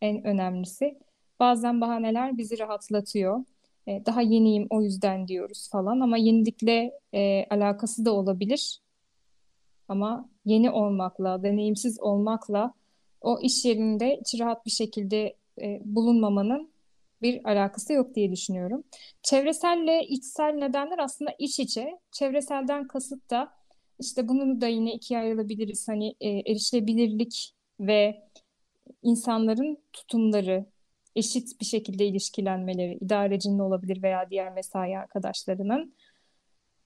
en 0.00 0.26
önemlisi. 0.26 0.98
Bazen 1.40 1.80
bahaneler 1.80 2.38
bizi 2.38 2.58
rahatlatıyor. 2.58 3.44
E, 3.86 4.06
daha 4.06 4.22
yeniyim 4.22 4.66
o 4.70 4.82
yüzden 4.82 5.28
diyoruz 5.28 5.68
falan 5.72 6.00
ama 6.00 6.16
yenilikle 6.16 7.00
e, 7.14 7.46
alakası 7.50 8.04
da 8.04 8.12
olabilir. 8.12 8.80
Ama 9.88 10.28
yeni 10.44 10.70
olmakla, 10.70 11.42
deneyimsiz 11.42 12.00
olmakla 12.00 12.74
o 13.20 13.40
iş 13.40 13.64
yerinde 13.64 14.18
içi 14.20 14.38
rahat 14.38 14.66
bir 14.66 14.70
şekilde 14.70 15.36
e, 15.62 15.80
bulunmamanın 15.84 16.70
bir 17.22 17.44
alakası 17.44 17.92
yok 17.92 18.14
diye 18.14 18.32
düşünüyorum. 18.32 18.84
Çevreselle 19.22 20.06
içsel 20.06 20.52
nedenler 20.54 20.98
aslında 20.98 21.30
iç 21.38 21.58
içe. 21.60 21.98
Çevreselden 22.12 22.86
kasıt 22.86 23.30
da 23.30 23.52
işte 24.00 24.28
bunu 24.28 24.60
da 24.60 24.66
yine 24.66 24.94
ikiye 24.94 25.20
ayrılabiliriz. 25.20 25.88
Hani 25.88 26.14
e, 26.20 26.28
erişilebilirlik 26.28 27.54
ve 27.80 28.28
insanların 29.02 29.78
tutumları, 29.92 30.66
eşit 31.18 31.60
bir 31.60 31.66
şekilde 31.66 32.06
ilişkilenmeleri, 32.06 32.98
idarecinin 33.00 33.58
olabilir 33.58 34.02
veya 34.02 34.30
diğer 34.30 34.52
mesai 34.52 34.98
arkadaşlarının. 34.98 35.94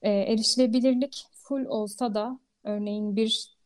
E, 0.01 0.11
erişilebilirlik 0.11 1.25
full 1.33 1.65
olsa 1.65 2.13
da 2.13 2.39
örneğin 2.63 3.15
bir 3.15 3.57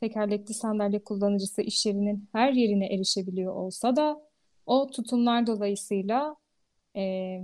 tekerlekli 0.00 0.54
sandalye 0.54 1.04
kullanıcısı 1.04 1.62
iş 1.62 1.86
yerinin 1.86 2.28
her 2.32 2.52
yerine 2.52 2.86
erişebiliyor 2.86 3.54
olsa 3.54 3.96
da 3.96 4.22
o 4.66 4.90
tutumlar 4.90 5.46
dolayısıyla 5.46 6.36
e, 6.96 7.36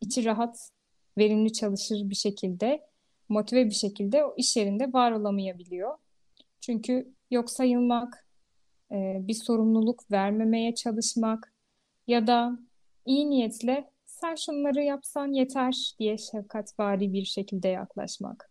içi 0.00 0.24
rahat, 0.24 0.70
verimli 1.18 1.52
çalışır 1.52 2.10
bir 2.10 2.14
şekilde, 2.14 2.86
motive 3.28 3.66
bir 3.66 3.74
şekilde 3.74 4.24
o 4.24 4.34
iş 4.36 4.56
yerinde 4.56 4.92
var 4.92 5.12
olamayabiliyor. 5.12 5.98
Çünkü 6.60 7.14
yok 7.30 7.50
sayılmak, 7.50 8.26
e, 8.92 9.18
bir 9.20 9.34
sorumluluk 9.34 10.10
vermemeye 10.10 10.74
çalışmak 10.74 11.51
ya 12.06 12.26
da 12.26 12.58
iyi 13.06 13.30
niyetle 13.30 13.90
sen 14.04 14.34
şunları 14.34 14.82
yapsan 14.82 15.32
yeter 15.32 15.94
diye 15.98 16.18
şefkatvari 16.18 17.12
bir 17.12 17.24
şekilde 17.24 17.68
yaklaşmak. 17.68 18.50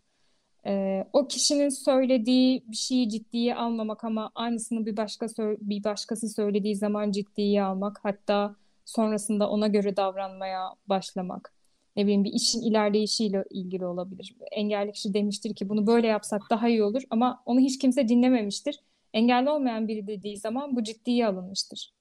Ee, 0.65 1.07
o 1.13 1.27
kişinin 1.27 1.69
söylediği 1.69 2.63
bir 2.67 2.75
şeyi 2.75 3.09
ciddiye 3.09 3.55
almamak 3.55 4.03
ama 4.03 4.31
aynısını 4.35 4.85
bir 4.85 4.97
başka 4.97 5.27
bir 5.39 5.83
başkası 5.83 6.29
söylediği 6.29 6.75
zaman 6.75 7.11
ciddiye 7.11 7.63
almak, 7.63 7.99
hatta 8.03 8.55
sonrasında 8.85 9.49
ona 9.49 9.67
göre 9.67 9.97
davranmaya 9.97 10.69
başlamak. 10.87 11.53
Ne 11.95 12.03
bileyim 12.03 12.23
bir 12.23 12.33
işin 12.33 12.61
ilerleyişiyle 12.61 13.43
ilgili 13.49 13.85
olabilir. 13.85 14.35
Engelli 14.51 14.91
kişi 14.91 15.13
demiştir 15.13 15.55
ki 15.55 15.69
bunu 15.69 15.87
böyle 15.87 16.07
yapsak 16.07 16.41
daha 16.49 16.69
iyi 16.69 16.83
olur 16.83 17.03
ama 17.09 17.43
onu 17.45 17.59
hiç 17.59 17.79
kimse 17.79 18.07
dinlememiştir. 18.07 18.79
Engelli 19.13 19.49
olmayan 19.49 19.87
biri 19.87 20.07
dediği 20.07 20.37
zaman 20.37 20.75
bu 20.75 20.83
ciddiye 20.83 21.27
alınmıştır. 21.27 21.93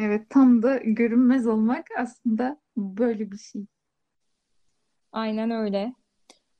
Evet, 0.00 0.30
tam 0.30 0.62
da 0.62 0.76
görünmez 0.76 1.46
olmak 1.46 1.86
aslında 1.98 2.60
böyle 2.76 3.30
bir 3.30 3.38
şey. 3.38 3.66
Aynen 5.12 5.50
öyle. 5.50 5.94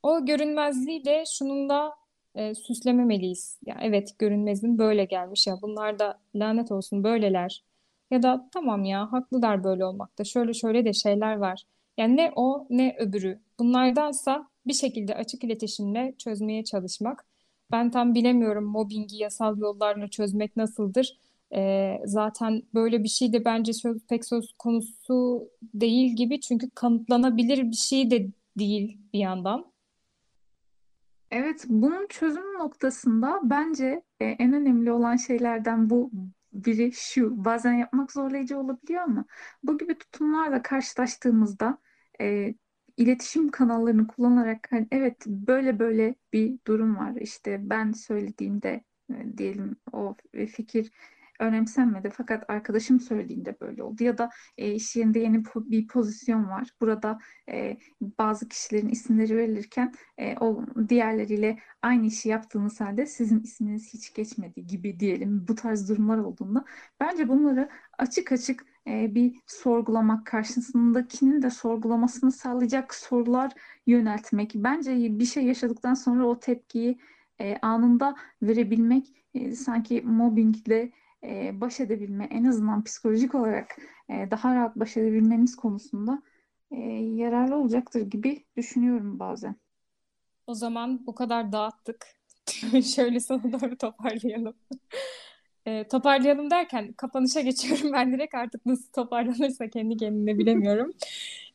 O 0.03 0.25
görünmezliği 0.25 1.05
de 1.05 1.23
şununla 1.37 1.95
e, 2.35 2.55
süslememeliyiz. 2.55 3.59
Ya 3.65 3.77
evet 3.81 4.15
görünmezim 4.19 4.77
böyle 4.77 5.05
gelmiş 5.05 5.47
ya 5.47 5.55
bunlar 5.61 5.99
da 5.99 6.19
lanet 6.35 6.71
olsun 6.71 7.03
böyleler. 7.03 7.63
Ya 8.11 8.23
da 8.23 8.49
tamam 8.53 8.83
ya 8.85 9.11
haklılar 9.11 9.63
böyle 9.63 9.85
olmakta. 9.85 10.23
Şöyle 10.23 10.53
şöyle 10.53 10.85
de 10.85 10.93
şeyler 10.93 11.35
var. 11.35 11.63
Yani 11.97 12.17
ne 12.17 12.31
o 12.35 12.67
ne 12.69 12.95
öbürü. 12.99 13.39
Bunlardansa 13.59 14.47
bir 14.67 14.73
şekilde 14.73 15.15
açık 15.15 15.43
iletişimle 15.43 16.15
çözmeye 16.17 16.63
çalışmak. 16.63 17.25
Ben 17.71 17.91
tam 17.91 18.15
bilemiyorum 18.15 18.65
mobbingi 18.65 19.17
yasal 19.17 19.57
yollarla 19.57 20.07
çözmek 20.07 20.55
nasıldır. 20.55 21.17
E, 21.55 21.97
zaten 22.05 22.63
böyle 22.73 23.03
bir 23.03 23.07
şey 23.09 23.33
de 23.33 23.45
bence 23.45 23.73
söz, 23.73 24.05
pek 24.09 24.25
söz 24.25 24.53
konusu 24.59 25.49
değil 25.73 26.15
gibi. 26.15 26.41
Çünkü 26.41 26.69
kanıtlanabilir 26.69 27.71
bir 27.71 27.75
şey 27.75 28.11
de 28.11 28.27
değil 28.59 28.97
bir 29.13 29.19
yandan. 29.19 29.71
Evet, 31.31 31.65
bunun 31.69 32.07
çözüm 32.07 32.53
noktasında 32.53 33.39
bence 33.43 34.01
e, 34.19 34.25
en 34.25 34.53
önemli 34.53 34.91
olan 34.91 35.15
şeylerden 35.15 35.89
bu 35.89 36.11
biri 36.53 36.91
şu. 36.93 37.45
Bazen 37.45 37.73
yapmak 37.73 38.11
zorlayıcı 38.11 38.59
olabiliyor 38.59 39.01
ama 39.01 39.25
bu 39.63 39.77
gibi 39.77 39.97
tutumlarla 39.97 40.61
karşılaştığımızda 40.61 41.77
e, 42.21 42.55
iletişim 42.97 43.49
kanallarını 43.49 44.07
kullanarak 44.07 44.67
hani 44.71 44.87
evet 44.91 45.27
böyle 45.27 45.79
böyle 45.79 46.15
bir 46.33 46.59
durum 46.67 46.97
var. 46.97 47.15
İşte 47.21 47.69
ben 47.69 47.91
söylediğimde 47.91 48.83
e, 49.09 49.37
diyelim 49.37 49.75
o 49.93 50.15
fikir 50.55 50.91
önemsenmedi 51.41 52.09
fakat 52.09 52.49
arkadaşım 52.49 52.99
söylediğinde 52.99 53.57
böyle 53.61 53.83
oldu 53.83 54.03
ya 54.03 54.17
da 54.17 54.29
e, 54.57 54.71
iş 54.71 54.95
yerinde 54.95 55.19
yeni 55.19 55.43
po 55.43 55.65
bir 55.65 55.87
pozisyon 55.87 56.49
var. 56.49 56.69
Burada 56.81 57.19
e, 57.49 57.77
bazı 58.01 58.49
kişilerin 58.49 58.89
isimleri 58.89 59.37
verilirken 59.37 59.93
e, 60.17 60.37
o 60.37 60.65
diğerleriyle 60.89 61.59
aynı 61.81 62.05
işi 62.05 62.29
yaptığınız 62.29 62.81
halde 62.81 63.05
sizin 63.05 63.39
isminiz 63.39 63.93
hiç 63.93 64.13
geçmedi 64.13 64.67
gibi 64.67 64.99
diyelim 64.99 65.45
bu 65.47 65.55
tarz 65.55 65.89
durumlar 65.89 66.17
olduğunda 66.17 66.65
bence 66.99 67.27
bunları 67.27 67.69
açık 67.97 68.31
açık 68.31 68.65
e, 68.87 69.15
bir 69.15 69.35
sorgulamak 69.47 70.25
karşısındakinin 70.25 71.41
de 71.41 71.49
sorgulamasını 71.49 72.31
sağlayacak 72.31 72.95
sorular 72.95 73.51
yöneltmek. 73.87 74.51
Bence 74.55 75.19
bir 75.19 75.25
şey 75.25 75.45
yaşadıktan 75.45 75.93
sonra 75.93 76.25
o 76.25 76.39
tepkiyi 76.39 76.99
e, 77.39 77.57
anında 77.61 78.15
verebilmek 78.41 79.07
e, 79.33 79.55
sanki 79.55 80.01
mobbingle 80.01 80.91
e, 81.23 81.61
baş 81.61 81.79
edebilme, 81.79 82.27
en 82.31 82.43
azından 82.43 82.83
psikolojik 82.83 83.35
olarak 83.35 83.77
e, 84.09 84.31
daha 84.31 84.55
rahat 84.55 84.75
baş 84.75 84.97
edebilmemiz 84.97 85.55
konusunda 85.55 86.21
e, 86.71 86.77
yararlı 87.15 87.55
olacaktır 87.55 88.01
gibi 88.01 88.45
düşünüyorum 88.57 89.19
bazen. 89.19 89.55
O 90.47 90.53
zaman 90.53 91.05
bu 91.07 91.15
kadar 91.15 91.51
dağıttık. 91.51 92.07
Şöyle 92.95 93.19
sona 93.19 93.43
doğru 93.43 93.77
toparlayalım. 93.77 94.53
E, 95.65 95.87
toparlayalım 95.87 96.51
derken 96.51 96.93
kapanışa 96.93 97.41
geçiyorum 97.41 97.91
ben 97.93 98.13
direkt 98.13 98.35
artık 98.35 98.65
nasıl 98.65 98.91
toparlanırsa 98.91 99.69
kendi 99.69 99.97
kendine 99.97 100.37
bilemiyorum. 100.37 100.91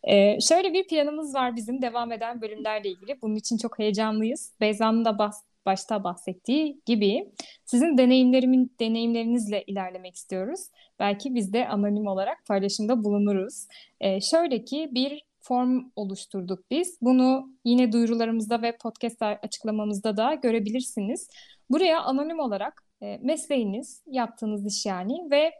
E, 0.02 0.40
şöyle 0.40 0.72
bir 0.72 0.86
planımız 0.86 1.34
var 1.34 1.56
bizim 1.56 1.82
devam 1.82 2.12
eden 2.12 2.40
bölümlerle 2.40 2.88
ilgili. 2.88 3.22
Bunun 3.22 3.34
için 3.34 3.56
çok 3.56 3.78
heyecanlıyız. 3.78 4.52
Beyza'nın 4.60 5.04
da 5.04 5.18
bas 5.18 5.42
başta 5.66 6.04
bahsettiği 6.04 6.80
gibi 6.86 7.32
sizin 7.64 7.98
deneyimlerimin 7.98 8.72
deneyimlerinizle 8.80 9.62
ilerlemek 9.62 10.14
istiyoruz. 10.14 10.60
Belki 10.98 11.34
biz 11.34 11.52
de 11.52 11.68
anonim 11.68 12.06
olarak 12.06 12.46
paylaşımda 12.46 13.04
bulunuruz. 13.04 13.66
E, 14.00 14.20
şöyle 14.20 14.64
ki 14.64 14.88
bir 14.92 15.22
form 15.40 15.90
oluşturduk 15.96 16.70
biz. 16.70 16.98
Bunu 17.02 17.48
yine 17.64 17.92
duyurularımızda 17.92 18.62
ve 18.62 18.76
podcast 18.76 19.22
açıklamamızda 19.22 20.16
da 20.16 20.34
görebilirsiniz. 20.34 21.28
Buraya 21.70 22.02
anonim 22.02 22.40
olarak 22.40 22.82
e, 23.02 23.18
mesleğiniz, 23.22 24.02
yaptığınız 24.06 24.66
iş 24.66 24.86
yani 24.86 25.30
ve 25.30 25.52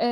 e, 0.00 0.08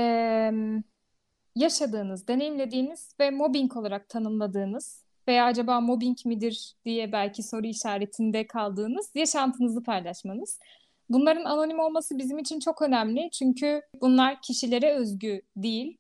yaşadığınız, 1.55 2.29
deneyimlediğiniz 2.29 3.15
ve 3.21 3.31
mobbing 3.31 3.77
olarak 3.77 4.09
tanımladığınız 4.09 5.06
veya 5.29 5.45
acaba 5.45 5.81
mobbing 5.81 6.19
midir 6.25 6.75
diye 6.85 7.13
belki 7.13 7.43
soru 7.43 7.67
işaretinde 7.67 8.47
kaldığınız 8.47 9.11
yaşantınızı 9.15 9.83
paylaşmanız. 9.83 10.61
Bunların 11.09 11.45
anonim 11.45 11.79
olması 11.81 12.19
bizim 12.19 12.39
için 12.39 12.61
çok 12.61 12.83
önemli 12.83 13.31
çünkü 13.33 13.83
bunlar 14.01 14.43
kişilere 14.43 14.93
özgü 14.93 15.43
değil. 15.57 15.97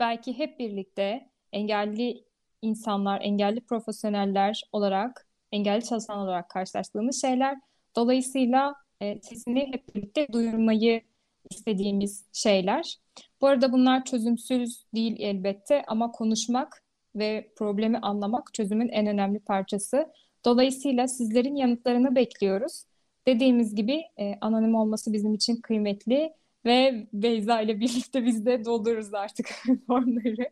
Belki 0.00 0.38
hep 0.38 0.58
birlikte 0.58 1.28
engelli 1.52 2.24
insanlar, 2.62 3.20
engelli 3.20 3.60
profesyoneller 3.60 4.62
olarak, 4.72 5.26
engelli 5.52 5.84
çalışan 5.84 6.18
olarak 6.18 6.48
karşılaştığımız 6.48 7.20
şeyler. 7.20 7.58
Dolayısıyla 7.96 8.74
e, 9.00 9.20
sesini 9.20 9.72
hep 9.72 9.94
birlikte 9.94 10.32
duyurmayı 10.32 11.02
istediğimiz 11.50 12.24
şeyler. 12.32 12.96
Bu 13.40 13.46
arada 13.46 13.72
bunlar 13.72 14.04
çözümsüz 14.04 14.84
değil 14.94 15.16
elbette 15.18 15.84
ama 15.86 16.12
konuşmak 16.12 16.79
ve 17.14 17.52
problemi 17.56 17.98
anlamak 17.98 18.54
çözümün 18.54 18.88
en 18.88 19.06
önemli 19.06 19.40
parçası. 19.40 20.06
Dolayısıyla 20.44 21.08
sizlerin 21.08 21.56
yanıtlarını 21.56 22.14
bekliyoruz. 22.16 22.84
Dediğimiz 23.26 23.74
gibi 23.74 24.02
e, 24.18 24.34
anonim 24.40 24.74
olması 24.74 25.12
bizim 25.12 25.34
için 25.34 25.56
kıymetli. 25.56 26.32
ve 26.64 27.06
Beyza 27.12 27.60
ile 27.60 27.80
birlikte 27.80 28.24
biz 28.24 28.46
de 28.46 28.64
doldururuz 28.64 29.14
artık 29.14 29.48
formları. 29.86 30.50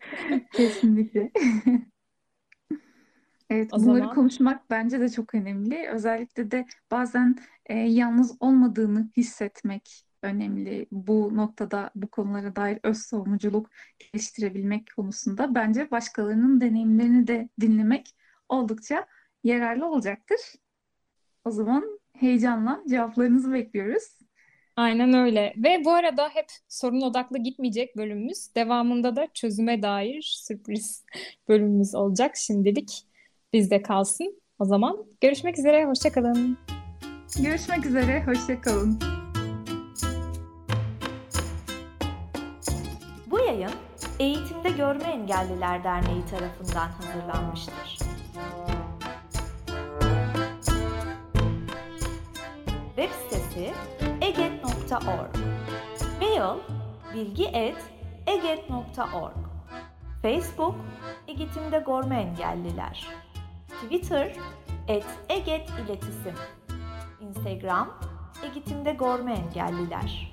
Kesinlikle. 0.53 1.31
Evet, 3.51 3.71
O 3.73 3.77
bunları 3.77 3.99
zaman 3.99 4.14
konuşmak 4.14 4.71
bence 4.71 5.01
de 5.01 5.09
çok 5.09 5.35
önemli. 5.35 5.88
Özellikle 5.88 6.51
de 6.51 6.66
bazen 6.90 7.37
e, 7.66 7.79
yalnız 7.79 8.37
olmadığını 8.40 9.11
hissetmek 9.16 10.08
önemli. 10.22 10.87
Bu 10.92 11.37
noktada 11.37 11.90
bu 11.94 12.07
konulara 12.07 12.57
dair 12.57 12.78
öz 12.83 12.98
savunuculuk 12.98 13.70
geliştirebilmek 13.98 14.96
konusunda 14.96 15.54
bence 15.54 15.90
başkalarının 15.90 16.61
deneyimlerini 16.61 17.26
de 17.26 17.48
dinlemek 17.61 18.14
oldukça 18.48 19.07
yararlı 19.44 19.87
olacaktır. 19.87 20.40
O 21.44 21.50
zaman 21.50 22.00
heyecanla 22.12 22.83
cevaplarınızı 22.88 23.52
bekliyoruz. 23.52 24.02
aynen 24.76 25.14
öyle. 25.14 25.54
Ve 25.57 25.85
bu 25.85 25.92
arada 25.92 26.28
hep 26.28 26.46
sorun 26.68 27.00
odaklı 27.00 27.38
gitmeyecek 27.38 27.96
bölümümüz. 27.96 28.54
Devamında 28.57 29.16
da 29.16 29.28
çözüme 29.35 29.83
dair 29.83 30.22
sürpriz 30.22 31.04
bölümümüz 31.48 31.94
olacak. 31.94 32.37
Şimdilik 32.37 33.07
bizde 33.52 33.83
kalsın. 33.83 34.40
O 34.59 34.64
zaman 34.64 35.07
görüşmek 35.20 35.59
üzere, 35.59 35.85
hoşça 35.87 36.12
kalın. 36.12 36.59
Görüşmek 37.42 37.87
üzere, 37.87 38.24
hoşça 38.26 38.61
Görme 44.79 45.05
Engelliler 45.05 45.85
Derneği 45.85 46.27
tarafından 46.27 46.88
hazırlanmıştır. 46.88 47.99
Web 52.97 53.11
sitesi 53.11 53.73
eget.org 54.21 55.37
Mail 56.21 56.59
bilgi.eget.org 57.14 59.37
Facebook 60.23 60.75
Eğitimde 61.29 61.79
Görme 61.87 62.21
Engelliler. 62.21 63.07
Twitter 63.83 64.37
et 64.88 65.07
Eget 65.29 65.71
İletisim 65.71 66.35
Instagram 67.21 67.99
Eğitimde 68.43 68.93
Görme 68.93 69.35
Engelliler 69.35 70.33